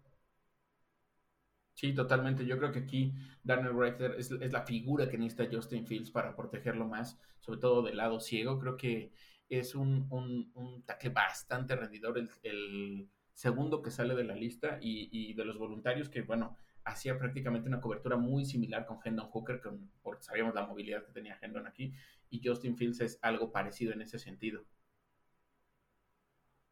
[1.79, 2.45] Sí, totalmente.
[2.45, 3.15] Yo creo que aquí
[3.45, 7.99] Daniel Rector es, la figura que necesita Justin Fields para protegerlo más, sobre todo del
[7.99, 8.59] lado ciego.
[8.59, 9.13] Creo que
[9.49, 15.45] es un, un, tackle bastante rendidor, el, segundo que sale de la lista y, de
[15.45, 19.63] los voluntarios que, bueno, hacía prácticamente una cobertura muy similar con Hendon Hooker,
[20.03, 21.95] porque sabíamos la movilidad que tenía Hendon aquí,
[22.29, 24.65] y Justin Fields es algo parecido en ese sentido.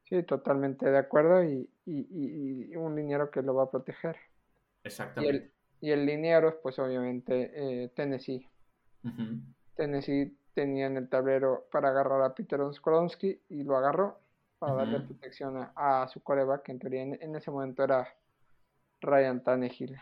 [0.03, 1.71] Sí, totalmente de acuerdo, y,
[2.75, 4.17] un liniero que lo va a proteger.
[4.87, 5.53] Exactamente.
[5.81, 8.49] Y el, liniero, pues obviamente eh, Tennessee.
[9.75, 14.19] Tennessee tenía en el tablero para agarrar a Peter Skolonsky y lo agarró
[14.59, 18.09] para darle protección a, su coreback, que en teoría en, ese momento era
[19.03, 19.97] Ryan Tannehill.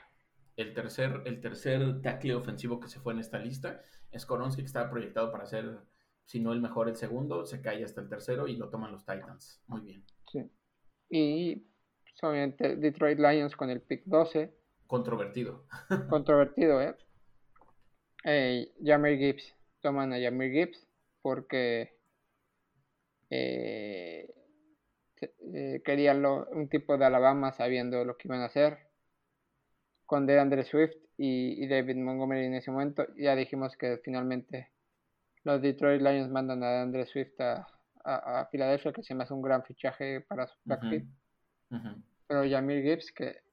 [0.57, 3.83] El tercer, el tercer tackle ofensivo que se fue en esta lista
[4.13, 5.81] es Koronsky, que estaba proyectado para ser,
[6.25, 9.05] si no el mejor, el segundo, se cae hasta el tercero y lo toman los
[9.05, 9.61] Titans.
[9.67, 10.05] Muy bien.
[10.31, 10.49] Sí.
[11.11, 15.65] Y pues, obviamente Detroit Lions con el pick 12 Controvertido.
[16.09, 16.95] Controvertido, ¿eh?
[18.25, 19.55] eh Jammer Gibbs.
[19.81, 20.87] Toman a Jamir Gibbs
[21.21, 21.95] porque
[23.31, 24.33] eh,
[25.21, 28.79] eh, querían un tipo de Alabama sabiendo lo que iban a hacer.
[30.07, 33.07] Con DeAndre Swift y, David Montgomery en ese momento.
[33.17, 34.71] Ya dijimos que finalmente
[35.45, 37.67] los Detroit Lions mandan a DeAndre Swift a,
[38.05, 41.09] a, Filadelfia, que se me hace un gran fichaje para su backfield.
[42.27, 43.44] Pero Jamir Gibbs, que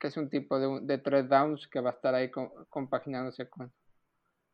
[0.00, 2.30] que es un tipo de, de tres downs que va a estar ahí
[2.70, 3.72] compaginándose con,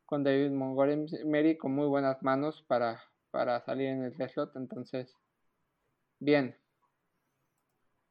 [0.05, 4.55] con David Montgomery con muy buenas manos para, para salir en el slot.
[4.55, 5.15] Entonces,
[6.19, 6.55] bien.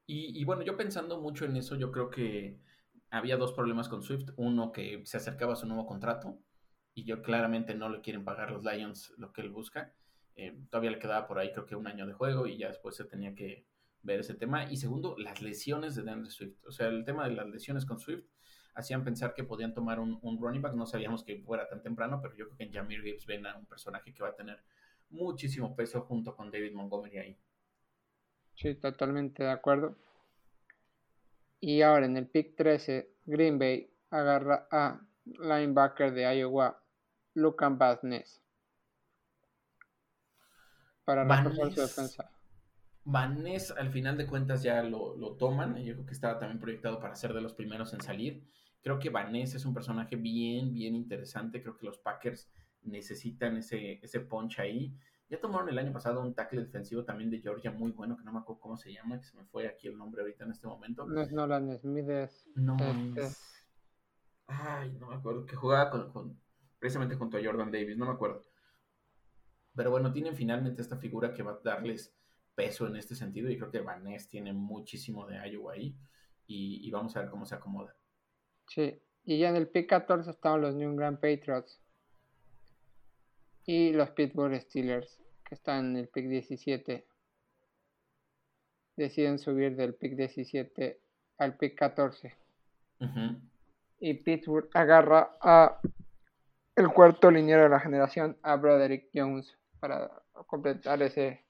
[0.09, 2.61] Y, bueno, yo pensando mucho en eso, yo creo que
[3.11, 4.31] había dos problemas con Swift.
[4.37, 6.39] Uno, que se acercaba a su nuevo contrato
[6.95, 9.95] y yo claramente no le quieren pagar los Lions lo que él busca.
[10.37, 12.95] Eh, todavía le quedaba por ahí creo que un año de juego y ya después
[12.95, 13.67] se tenía que,
[14.03, 14.71] ver ese tema.
[14.71, 16.65] Y segundo, las lesiones de DeAndre Swift.
[16.67, 18.25] O sea, el tema de las lesiones con Swift
[18.75, 20.75] hacían pensar que podían tomar un, running back.
[20.75, 23.57] No sabíamos que fuera tan temprano, pero yo creo que en Jamir Gibbs ven a
[23.57, 24.63] un personaje que va a tener
[25.09, 27.39] muchísimo peso junto con David Montgomery ahí.
[28.55, 29.97] Sí, totalmente de acuerdo.
[31.61, 36.83] Y ahora en el pick 13, Green Bay agarra a linebacker de Iowa,
[37.35, 38.43] Lucan Basnes.
[41.05, 42.36] Para reforzar su defensa.
[43.09, 45.77] Vanés, al final de cuentas, ya lo, toman.
[45.77, 48.43] Yo creo que estaba también proyectado para ser de los primeros en salir.
[48.83, 51.63] Creo que Vanés es un personaje bien, bien interesante.
[51.63, 52.51] Creo que los Packers
[52.83, 54.93] necesitan ese, ese punch ahí.
[55.29, 58.33] Ya tomaron el año pasado un tackle defensivo también de Georgia muy bueno, que no
[58.33, 60.67] me acuerdo cómo se llama, que se me fue aquí el nombre ahorita en este
[60.67, 61.07] momento.
[61.07, 62.09] No es Nolan Smith,
[62.57, 62.77] No
[64.49, 65.47] Ay, no me acuerdo.
[65.47, 66.41] Que jugaba con,
[66.81, 68.45] precisamente junto a Jordan Davis, no me acuerdo.
[69.77, 72.17] Pero bueno, tienen finalmente esta figura que va a darles
[72.57, 75.95] peso en este sentido y creo que Vanés tiene muchísimo de Iowa ahí
[76.49, 77.95] y, vamos a ver cómo se acomoda.
[78.69, 81.81] Sí, y ya en el pick 14 estaban los New England Patriots
[83.65, 87.07] y los Pittsburgh Steelers que están en el pick 17.
[88.97, 91.01] Deciden subir del pick 17
[91.39, 92.35] al pick 14.
[93.99, 95.81] Y Pittsburgh agarra a
[96.77, 100.11] el cuarto liniero de la generación, a Broderick Jones, para
[100.47, 101.46] completar ese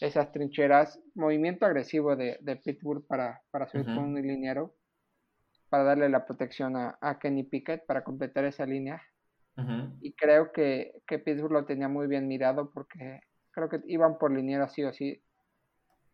[0.00, 4.74] esas trincheras, movimiento agresivo de, de Pittsburgh para, para subir con un liniero,
[5.68, 9.02] para darle la protección a, Kenny Pickett, para completar esa línea.
[10.00, 14.30] Y creo que, que, Pittsburgh lo tenía muy bien mirado porque creo que iban por
[14.30, 15.20] liniero así o sí.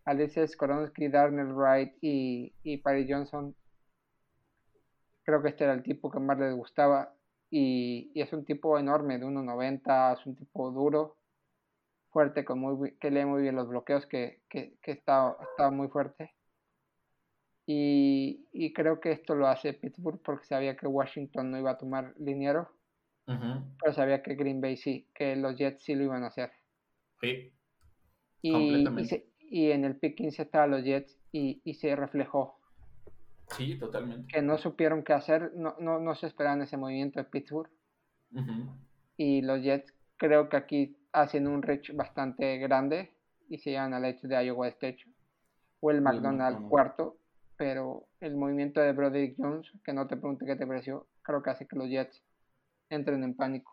[0.07, 3.55] Alice Skoronsky, Darnell Wright y, y Paris Johnson.
[5.24, 7.14] Creo que este era el tipo que más les gustaba.
[7.51, 11.18] Y, y es un tipo enorme, de 1.90, es un tipo duro
[12.14, 15.36] fuerte, con muy, que lee muy bien los bloqueos, que, que, que está,
[15.72, 16.32] muy fuerte.
[17.66, 22.14] Y, creo que esto lo hace Pittsburgh porque sabía que Washington no iba a tomar
[22.18, 22.70] liniero,
[23.26, 26.52] pero sabía que Green Bay sí, que los Jets sí lo iban a hacer.
[27.20, 27.52] Sí.
[28.42, 28.84] Y,
[29.40, 32.60] y, en el pick 15 estaban los Jets y, se reflejó.
[33.56, 34.32] Sí, totalmente.
[34.32, 37.70] Que no supieron qué hacer, no, no, no se esperaban ese movimiento de Pittsburgh.
[39.16, 43.14] Y los Jets creo que aquí hacen un reach bastante grande
[43.48, 44.98] y se llevan al hecho de Iowa State
[45.80, 47.18] o el McDonald's cuarto,
[47.56, 51.50] pero el movimiento de Broderick Jones, que no te pregunte qué te pareció, creo que
[51.50, 52.22] hace que los Jets
[52.90, 53.72] entren en pánico.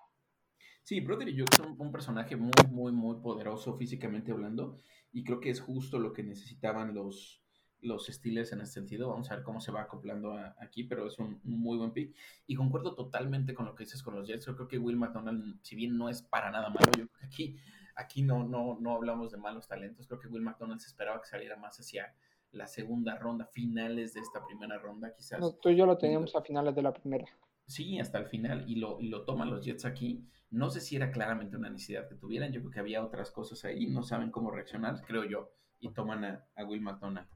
[0.83, 4.77] Sí, Broderick Jones es un, personaje muy, muy, muy poderoso físicamente hablando
[5.11, 7.40] y creo que es justo lo que necesitaban los,
[7.81, 9.09] los Steelers en ese sentido.
[9.09, 12.15] Vamos a ver cómo se va acoplando aquí, pero es un, muy buen pick.
[12.47, 14.45] Y concuerdo totalmente con lo que dices con los Jets.
[14.45, 17.25] Yo creo que Will McDonald, si bien no es para nada malo, yo creo que
[17.25, 17.57] aquí
[17.95, 20.07] aquí no, no, no hablamos de malos talentos.
[20.07, 22.13] Creo que Will McDonald se esperaba que saliera más hacia
[22.51, 25.39] la segunda ronda, finales de esta primera ronda, quizás.
[25.61, 27.25] tú y yo lo teníamos a finales de la primera.
[27.65, 30.27] Sí, hasta el final, y lo, y lo toman los Jets aquí.
[30.49, 33.63] No sé si era claramente una necesidad que tuvieran, yo creo que había otras cosas
[33.63, 37.29] ahí, no saben cómo reaccionar, creo yo, y toman a, a Will McDonald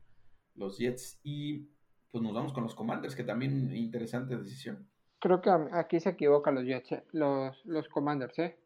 [0.56, 1.20] los Jets.
[1.24, 1.70] Y
[2.12, 4.88] pues nos vamos con los Commanders, que también interesante decisión.
[5.20, 8.58] Creo que aquí se equivocan los Jets, eh, los, los Commanders, ¿eh?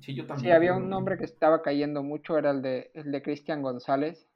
[0.00, 0.46] Sí, yo también.
[0.46, 4.28] Sí, había un nombre que estaba cayendo mucho, era el de, el de Cristian González.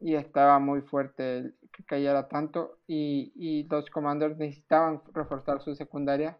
[0.00, 2.78] Y estaba muy fuerte que cayera tanto.
[2.86, 6.38] Y, y los Commanders necesitaban reforzar su secundaria.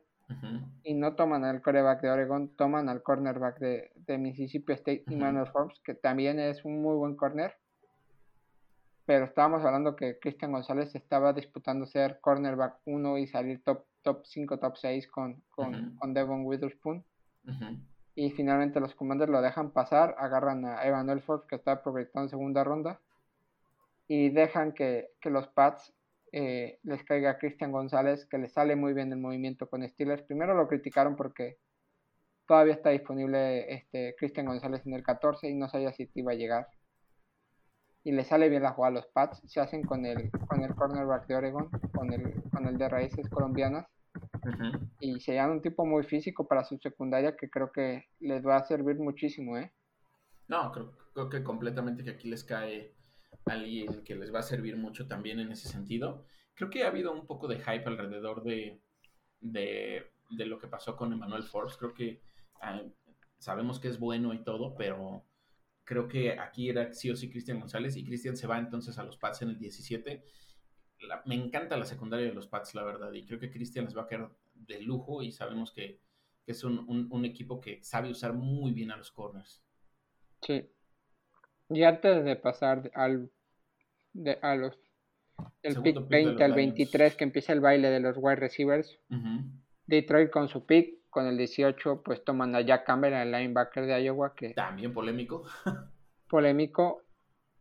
[0.82, 5.46] Y no toman al coreback de Oregon, toman al cornerback de, de Mississippi State, Emmanuel
[5.46, 7.55] Forbes, que también es un muy buen corner
[9.07, 14.24] pero estábamos hablando que Cristian González estaba disputando ser cornerback 1 y salir top top
[14.24, 17.05] 5, top 6 con, con, Devon Witherspoon.
[18.14, 22.30] Y finalmente los Commanders lo dejan pasar, agarran a Evan Elford, que está proyectado en
[22.30, 23.00] segunda ronda,
[24.07, 25.92] y dejan que, los Pats
[26.30, 30.22] eh, les caiga a Cristian González, que le sale muy bien el movimiento con Steelers.
[30.22, 31.59] Primero lo criticaron porque
[32.46, 36.32] todavía está disponible este Cristian González en el 14 y no sabía si te iba
[36.32, 36.68] a llegar
[38.05, 40.74] y le sale bien la jugada a los Pats, se hacen con el, con el
[40.74, 43.86] cornerback de Oregon, con el, con el de raíces colombianas,
[45.00, 48.57] y se llama un tipo muy físico para su secundaria que creo que les va
[48.57, 49.72] a servir muchísimo, ¿eh?
[50.48, 52.92] No, creo, que completamente que aquí les cae
[53.46, 56.26] alguien que les va a servir mucho también en ese sentido.
[56.55, 58.80] Creo que ha habido un poco de hype alrededor de,
[59.40, 60.07] de,
[60.46, 61.78] lo que pasó con Emmanuel Forbes.
[61.78, 62.20] Creo que
[62.61, 62.82] ah,
[63.38, 65.24] sabemos que es bueno y todo, pero
[65.85, 69.05] Creo que aquí era sí o sí Cristian González y Cristian se va entonces a
[69.05, 70.24] los Pats en el 17.
[71.26, 74.03] me encanta la secundaria de los Pats, la verdad, y creo que Cristian les va
[74.03, 76.01] a quedar de lujo y sabemos que,
[76.47, 79.62] es un, equipo que sabe usar muy bien a los corners.
[80.43, 80.70] Sí.
[81.70, 83.30] Y antes de pasar al
[84.12, 84.78] de, a los
[85.62, 88.99] el pick 20 al 23 que empieza el baile de los wide receivers.
[89.87, 94.02] Detroit con su pick con el 18 pues toman a Jack Campbell, el linebacker de
[94.02, 94.50] Iowa, que...
[94.50, 95.44] También polémico.
[96.28, 97.02] polémico.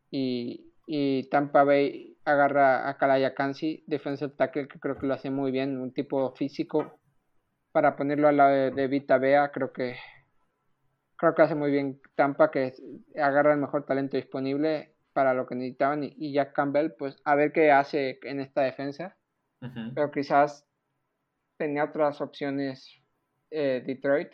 [0.09, 5.29] Y, y, Tampa Bay agarra a Kalaya Kansi, defensive tackle, que creo que lo hace
[5.29, 6.99] muy bien, un tipo físico.
[7.71, 9.97] Para ponerlo al lado de, Vita Bea, creo que
[11.15, 12.73] creo que hace muy bien Tampa, que
[13.15, 16.03] agarra el mejor talento disponible para lo que necesitaban.
[16.03, 19.15] Y, Jack Campbell, pues a ver qué hace en esta defensa.
[19.95, 20.67] Pero quizás
[21.57, 23.02] tenía otras opciones
[23.55, 24.31] eh, Detroit,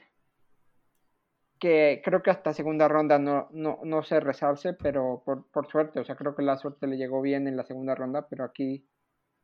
[1.60, 6.06] que creo que hasta segunda ronda no, no, no se resarce, pero por, suerte, o
[6.06, 8.88] sea, creo que la suerte le llegó bien en la segunda ronda, pero aquí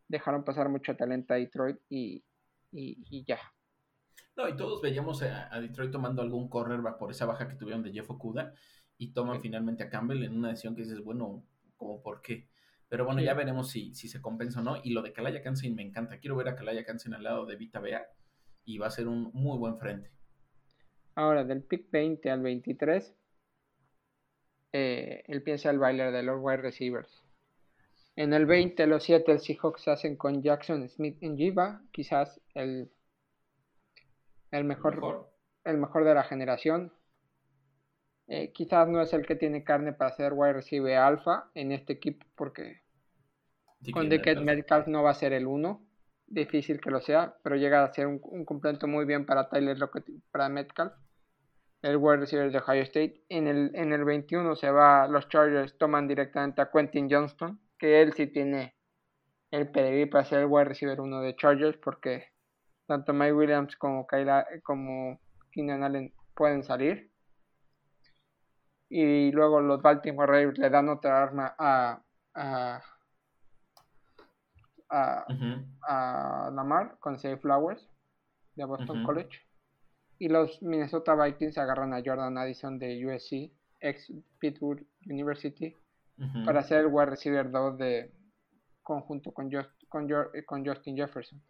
[0.07, 2.23] dejaron pasar mucho talento a Detroit y,
[3.25, 3.39] ya.
[4.37, 7.91] No, y todos veíamos a, Detroit tomando algún cornerback por esa baja que tuvieron de
[7.91, 8.53] Jeff Okuda
[8.97, 11.43] y toman finalmente a Campbell en una decisión que dices, bueno,
[11.75, 12.47] como por qué.
[12.87, 14.77] Pero bueno, ya veremos si, si se compensa o no.
[14.81, 16.19] Y lo de Kalaya Kansen me encanta.
[16.19, 18.07] Quiero ver a Kalaya Kansen al lado de Vita Bea
[18.65, 20.09] y va a ser un muy buen frente.
[21.15, 23.15] Ahora, del pick 20 al 23,
[24.73, 27.23] eh, él piensa el bailer de los wide receivers.
[28.17, 32.91] En el 20, los Seattle Seahawks hacen con Jackson Smith en Jiva, quizás el,
[34.51, 35.29] el, mejor,
[35.63, 36.93] ¿El mejor, de la generación.
[38.27, 41.93] Eh, quizás no es el que tiene carne para ser wide receiver alfa en este
[41.93, 42.81] equipo porque
[43.93, 45.84] con Decade Metcalf no va a ser el 1
[46.27, 50.05] difícil que lo sea, pero llega a ser un, complemento muy bien para Tyler Lockett,
[50.31, 50.93] para Metcalf,
[51.81, 53.23] el wide receiver de Ohio State.
[53.29, 58.01] En el, en el 21 se va, los Chargers toman directamente a Quentin Johnston, que
[58.01, 58.75] él sí tiene
[59.51, 62.25] el pedigrí para ser el wide receiver uno de Chargers, porque
[62.87, 65.19] tanto Mike Williams como Kyla, como
[65.51, 67.11] Keenan Allen pueden salir.
[68.89, 72.01] Y luego los Baltimore Ravens le dan otra arma a,
[72.35, 72.83] a
[74.89, 77.89] a, Lamar con Safe Flowers
[78.55, 79.41] de Boston College.
[80.17, 85.75] Y los Minnesota Vikings agarran a Jordan Addison de USC, ex Pittsburgh University,
[86.45, 88.11] para ser el wide receiver 2 de
[88.81, 89.49] conjunto con,
[89.89, 91.41] con, Justin Jefferson.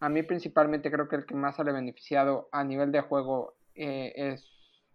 [0.00, 4.12] A mí principalmente creo que el que más sale beneficiado a nivel de juego eh,
[4.16, 4.48] es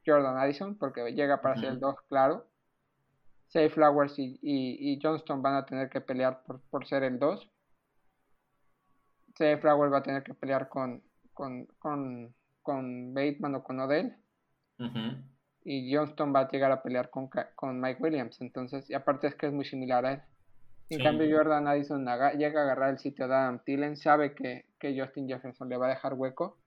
[0.03, 2.47] Jordan Addison, porque llega para ser el 2, claro.
[3.47, 7.49] Safe Flowers y, Johnston van a tener que pelear por, por ser el 2.
[9.35, 9.57] C.
[9.57, 11.01] Flower va a tener que pelear con,
[11.33, 14.15] con, con, con Bateman o con Odell.
[15.63, 18.39] Y Johnston va a llegar a pelear con, con Mike Williams.
[18.41, 20.21] Entonces, y aparte es que es muy similar a él.
[20.89, 22.05] En cambio, Jordan Addison
[22.37, 25.87] llega a agarrar el sitio de Adam Tillen, sabe que, que, Justin Jefferson le va
[25.87, 26.59] a dejar hueco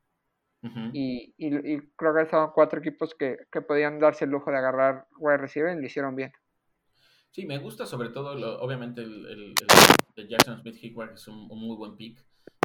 [0.93, 5.07] y, y, creo que estaban cuatro equipos que, que, podían darse el lujo de agarrar
[5.19, 6.33] wide receiver y lo hicieron bien.
[7.31, 9.55] Sí, me gusta sobre todo, obviamente, el, el,
[10.17, 12.19] el, Jackson Smith Hickware, que es un, muy buen pick.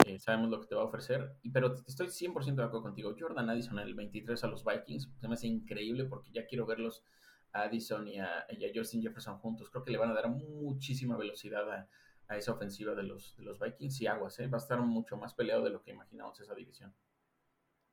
[0.05, 1.37] Eh, sabemos lo que te va a ofrecer.
[1.41, 3.15] Y, pero estoy 100% de acuerdo contigo.
[3.17, 6.65] Jordan Addison en el 23 a los Vikings se me hace increíble porque ya quiero
[6.65, 7.03] verlos
[7.51, 9.69] a Addison y a, y a Justin Jefferson juntos.
[9.69, 11.89] Creo que le van a dar muchísima velocidad a,
[12.27, 14.47] a esa ofensiva de los, de los Vikings y aguas, ¿eh?
[14.47, 16.93] va a estar mucho más peleado de lo que imaginamos esa división.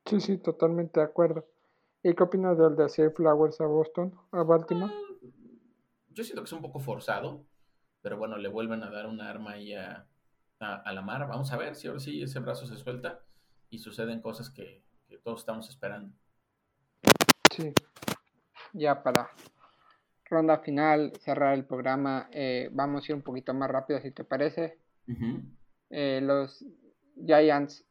[0.05, 1.47] Sí, sí, totalmente de acuerdo.
[2.03, 4.91] ¿Y qué opinas del de Safe Flowers a Boston, a Baltimore?
[4.91, 5.27] Ah,
[6.09, 7.45] yo siento que es un poco forzado,
[8.01, 10.07] pero bueno, le vuelven a dar un arma ahí a,
[10.61, 11.27] a, la mar.
[11.27, 13.19] Vamos a ver si ahora sí ese brazo se suelta
[13.69, 16.13] y suceden cosas que, que todos estamos esperando.
[17.51, 17.73] Sí,
[18.73, 19.29] ya para
[20.31, 24.23] ronda final, cerrar el programa, eh, vamos a ir un poquito más rápido si te
[24.23, 24.79] parece.
[25.89, 26.65] Eh, los
[27.17, 27.85] Giants,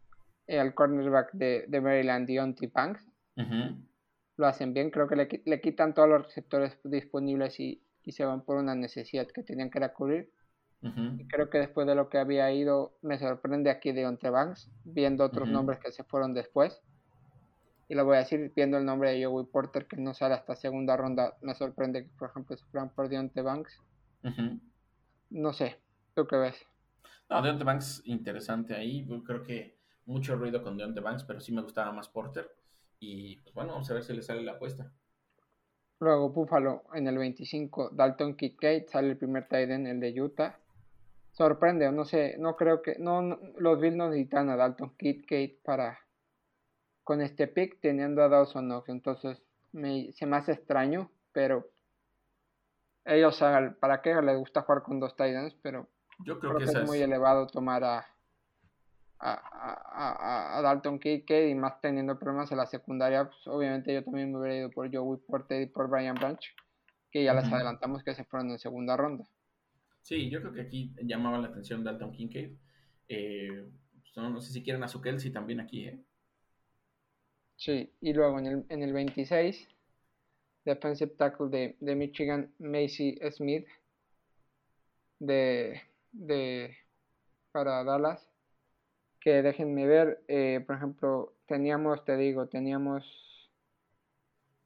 [0.46, 3.06] el cornerback de, de Maryland, Deontay Banks,
[4.36, 4.90] lo hacen bien.
[4.90, 8.74] Creo que le, le, quitan todos los receptores disponibles y, y, se van por una
[8.74, 10.32] necesidad que tenían que cubrir.
[10.82, 15.24] Y creo que después de lo que había ido, me sorprende aquí Deontay Banks, viendo
[15.24, 16.80] otros nombres que se fueron después
[17.90, 20.54] y lo voy a decir viendo el nombre de Joey Porter que no sale hasta
[20.54, 21.36] segunda ronda.
[21.42, 23.82] Me sorprende que, por ejemplo, se fueran por Deontay Banks.
[25.28, 25.76] No sé,
[26.14, 26.54] ¿tú qué ves?
[27.28, 29.04] No, Deontay Banks, interesante ahí.
[29.26, 29.76] creo que
[30.06, 32.48] mucho ruido con Deontay Banks, pero sí me gustaba más Porter.
[33.00, 34.92] Y pues bueno, vamos a ver si le sale la apuesta.
[35.98, 40.56] Luego Buffalo en el 25, Dalton Kincaid, sale el primer tight end, el de Utah.
[41.32, 45.98] Sorprende, no sé, no creo que, no, los Bills no necesitan a Dalton Kincaid para
[47.04, 48.88] con este pick teniendo a Dawson Knox.
[48.88, 51.68] Entonces me, se me hace extraño, pero
[53.04, 55.88] ellos saben para qué les gusta jugar con dos Titans, pero
[56.20, 58.06] yo creo, que, es muy elevado tomar a,
[59.18, 64.30] a, a, Dalton Kincaid y más teniendo problemas en la secundaria, pues obviamente yo también
[64.32, 66.54] me hubiera ido por Joey Porter y por Brian Branch,
[67.10, 69.24] que ya les adelantamos que se fueron en segunda ronda.
[70.02, 72.56] Sí, yo creo que aquí llamaba la atención Dalton Kincaid.
[73.08, 76.00] Eh, pues, no, sé si quieren a su Kelsey también aquí, ¿eh?
[77.56, 79.68] Sí, y luego en el, en el 26,
[80.64, 83.66] defensive tackle de, de Michigan, Macy Smith,
[85.18, 85.82] de,
[86.12, 86.74] de,
[87.52, 88.26] para Dallas,
[89.20, 93.29] que déjenme ver, eh, por ejemplo, teníamos, te digo, teníamos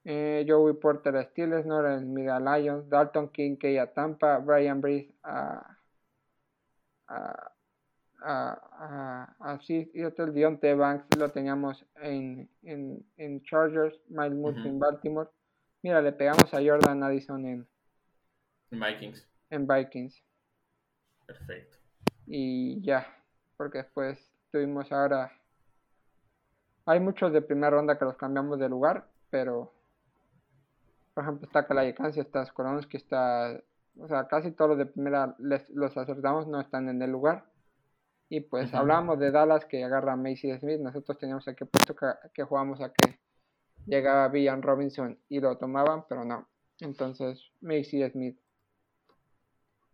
[0.04, 5.12] eh, Joey Porter a Steelers, Nora Smith a Lions, Dalton Kincaid a Tampa, Brian Breeze
[5.22, 5.76] a,
[7.08, 7.50] a
[9.40, 15.28] así y otro Dionte Banks lo teníamos en, en, en Chargers, Miles Murphy en Baltimore.
[15.82, 17.68] Mira, le pegamos a Jordan Addison en,
[18.70, 19.28] Vikings.
[19.50, 20.24] En Vikings.
[21.26, 21.76] Perfecto.
[22.26, 23.06] Y ya,
[23.56, 24.18] porque después
[24.50, 25.30] tuvimos ahora.
[26.86, 29.73] Hay muchos de primera ronda que los cambiamos de lugar, pero
[31.14, 33.60] por ejemplo está Kalayakansi, está Skoronsky, está.
[33.98, 37.44] O sea, casi todos los de primera les, los acertamos, no están en el lugar.
[38.28, 40.80] Y pues hablamos de Dallas que agarra a Macy Smith.
[40.80, 43.20] Nosotros teníamos aquí puesto que, que jugamos a que
[43.86, 46.48] llegaba Villan Robinson y lo tomaban, pero no.
[46.80, 48.36] Entonces, Macy Smith.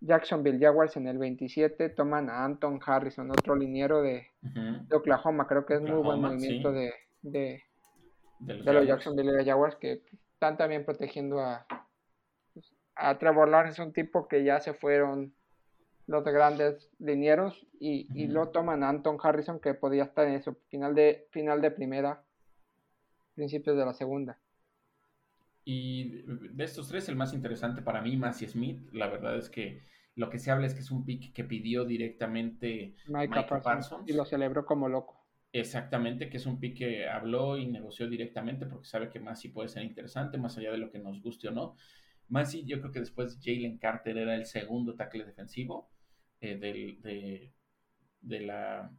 [0.02, 4.28] Jacksonville Jaguars en el 27 toman a Anton Harrison, otro liniero de,
[4.90, 5.46] Oklahoma.
[5.46, 7.62] Creo que es muy buen movimiento de, de,
[8.40, 10.00] los, Jacksonville Jaguars que
[10.40, 11.66] están también protegiendo a,
[12.54, 15.34] pues, a Trevor Lawrence, un tipo que ya se fueron
[16.06, 20.56] los grandes linieros y, y lo toman a Anton Harrison que podía estar en eso,
[20.68, 22.24] final de, final de primera,
[23.34, 24.38] principios de la segunda.
[25.66, 29.82] Y de estos tres, el más interesante para mí, Massey Smith, la verdad es que
[30.16, 34.14] lo que se habla es que es un pick que pidió directamente Mike Parsons, y
[34.14, 35.19] lo celebró como loco.
[35.52, 39.68] Exactamente, que es un pick que habló y negoció directamente porque sabe que Massey puede
[39.68, 41.76] ser interesante, más allá de lo que nos guste o no.
[42.28, 45.90] Massey, yo creo que después Jalen Carter era el segundo tackle defensivo
[46.40, 47.52] eh, del, de,
[48.20, 48.92] de, la,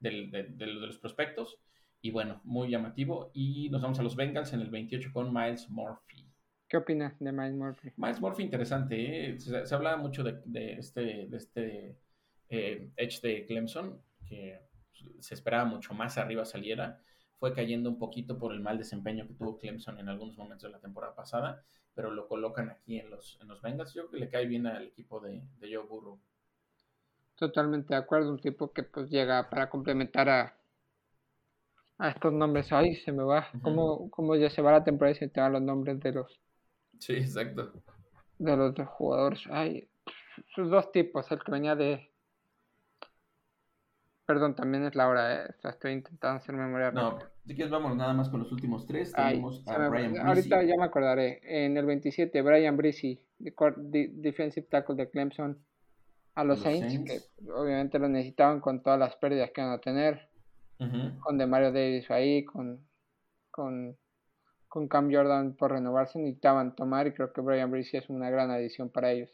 [0.00, 1.60] de, los prospectos.
[2.00, 3.30] Y bueno, muy llamativo.
[3.34, 6.26] Y nos vamos a los Bengals en el 28 con Miles Murphy.
[6.66, 7.92] ¿Qué opinas de Miles Murphy?
[7.98, 9.30] Miles Murphy, interesante.
[9.30, 9.38] ¿eh?
[9.38, 11.98] Se, se, hablaba mucho de, de este, de este
[12.48, 14.58] eh, Edge de Clemson, que
[15.20, 17.00] se esperaba mucho más arriba saliera.
[17.38, 20.70] Fue cayendo un poquito por el mal desempeño que tuvo Clemson en algunos momentos de
[20.70, 23.94] la temporada pasada, pero lo colocan aquí en los, en los Bengals.
[23.94, 26.20] Yo creo que le cae bien al equipo de, de Joe Burrow.
[27.34, 30.56] Totalmente de acuerdo, un tipo que pues llega para complementar a,
[31.98, 32.72] a estos nombres.
[32.72, 33.48] Ay, se me va.
[33.62, 36.38] ¿Cómo, ya se va la temporada y se te dan los nombres de los...
[37.00, 37.72] Sí, exacto.
[38.38, 39.42] De los dos jugadores.
[39.50, 39.88] Ay,
[40.54, 42.11] sus dos tipos, el que venía de...
[44.32, 45.54] Perdón, también es la hora, ¿eh?
[45.62, 46.90] estoy intentando hacer memoria.
[46.90, 49.12] No, si quieres, vamos nada más con los últimos tres.
[49.12, 51.42] Tenemos a Brian Ahorita ya me acordaré.
[51.44, 55.58] En el 27, Brian Breezy, defensive tackle de Clemson,
[56.34, 60.30] a los, Saints, que obviamente lo necesitaban con todas las pérdidas que van a tener.
[61.20, 62.80] Con Demario Davis ahí, con,
[63.50, 63.98] con,
[64.66, 68.50] con Cam Jordan por renovarse, necesitaban tomar y creo que Brian Breezy es una gran
[68.50, 69.30] adición para ellos.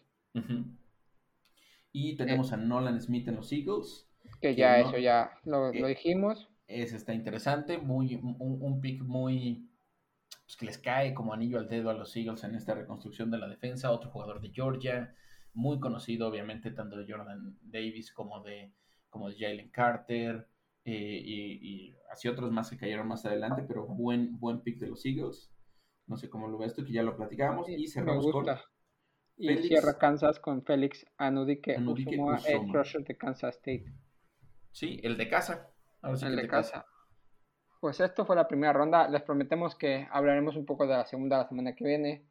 [1.92, 4.07] Y tenemos a Nolan Smith en los Eagles.
[4.40, 6.48] Que, ya eso ya lo, lo, dijimos.
[6.66, 9.68] Ese está interesante, muy, un, un pick muy
[10.48, 13.38] pues, que les cae como anillo al dedo a los Eagles en esta reconstrucción de
[13.38, 13.90] la defensa.
[13.90, 15.14] Otro jugador de Georgia,
[15.52, 18.72] muy conocido, obviamente, tanto de Jordan Davis como de,
[19.10, 20.48] como de Jalen Carter.
[20.84, 25.04] Eh, y, así otros más que cayeron más adelante, pero buen, buen pick de los
[25.04, 25.52] Eagles.
[26.06, 27.68] No sé cómo lo ves tú, que ya lo platicamos.
[27.68, 28.46] y cerramos con
[29.40, 33.84] y cierra Kansas con Félix Anudike, el crusher de Kansas State.
[34.78, 35.72] Sí, el de casa.
[36.04, 36.86] el de casa.
[37.80, 39.08] Pues esto fue la primera ronda.
[39.08, 42.24] Les prometemos que hablaremos un poco de la segunda la semana que viene.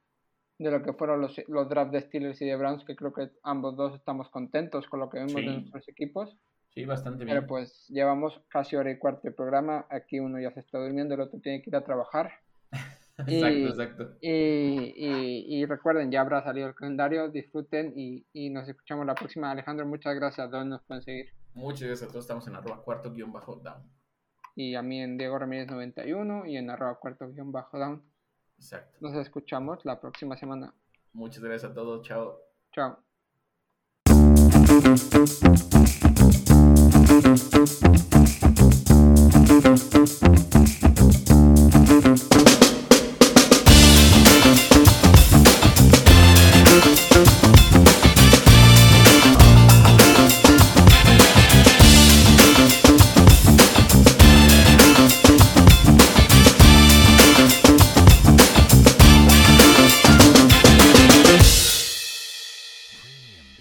[0.57, 3.31] De lo que fueron los, los drafts de Steelers y de Browns, que creo que
[3.43, 6.37] ambos dos estamos contentos con lo que vemos de nuestros equipos.
[6.69, 7.35] Sí, bastante bien.
[7.35, 9.85] Pero pues llevamos casi hora y cuarto de programa.
[9.89, 12.31] Aquí uno ya se está durmiendo, el otro tiene que ir a trabajar.
[13.27, 14.17] exacto, exacto.
[14.21, 19.51] Y, recuerden, ya habrá salido el calendario, disfruten y, nos escuchamos la próxima.
[19.51, 20.49] Alejandro, muchas gracias.
[20.49, 21.33] ¿Dónde nos pueden seguir?
[21.57, 23.81] Muchos de nosotros estamos en arroba cuarto guion bajo down.
[24.55, 28.03] Y a mí en Diego Ramírez 91 y en arroba cuarto guion bajo down.
[28.59, 28.99] Exacto.
[29.01, 30.71] Nos escuchamos la próxima semana.
[31.13, 32.05] Muchas gracias a todos.
[32.05, 32.39] Chao.
[32.73, 32.99] Chao.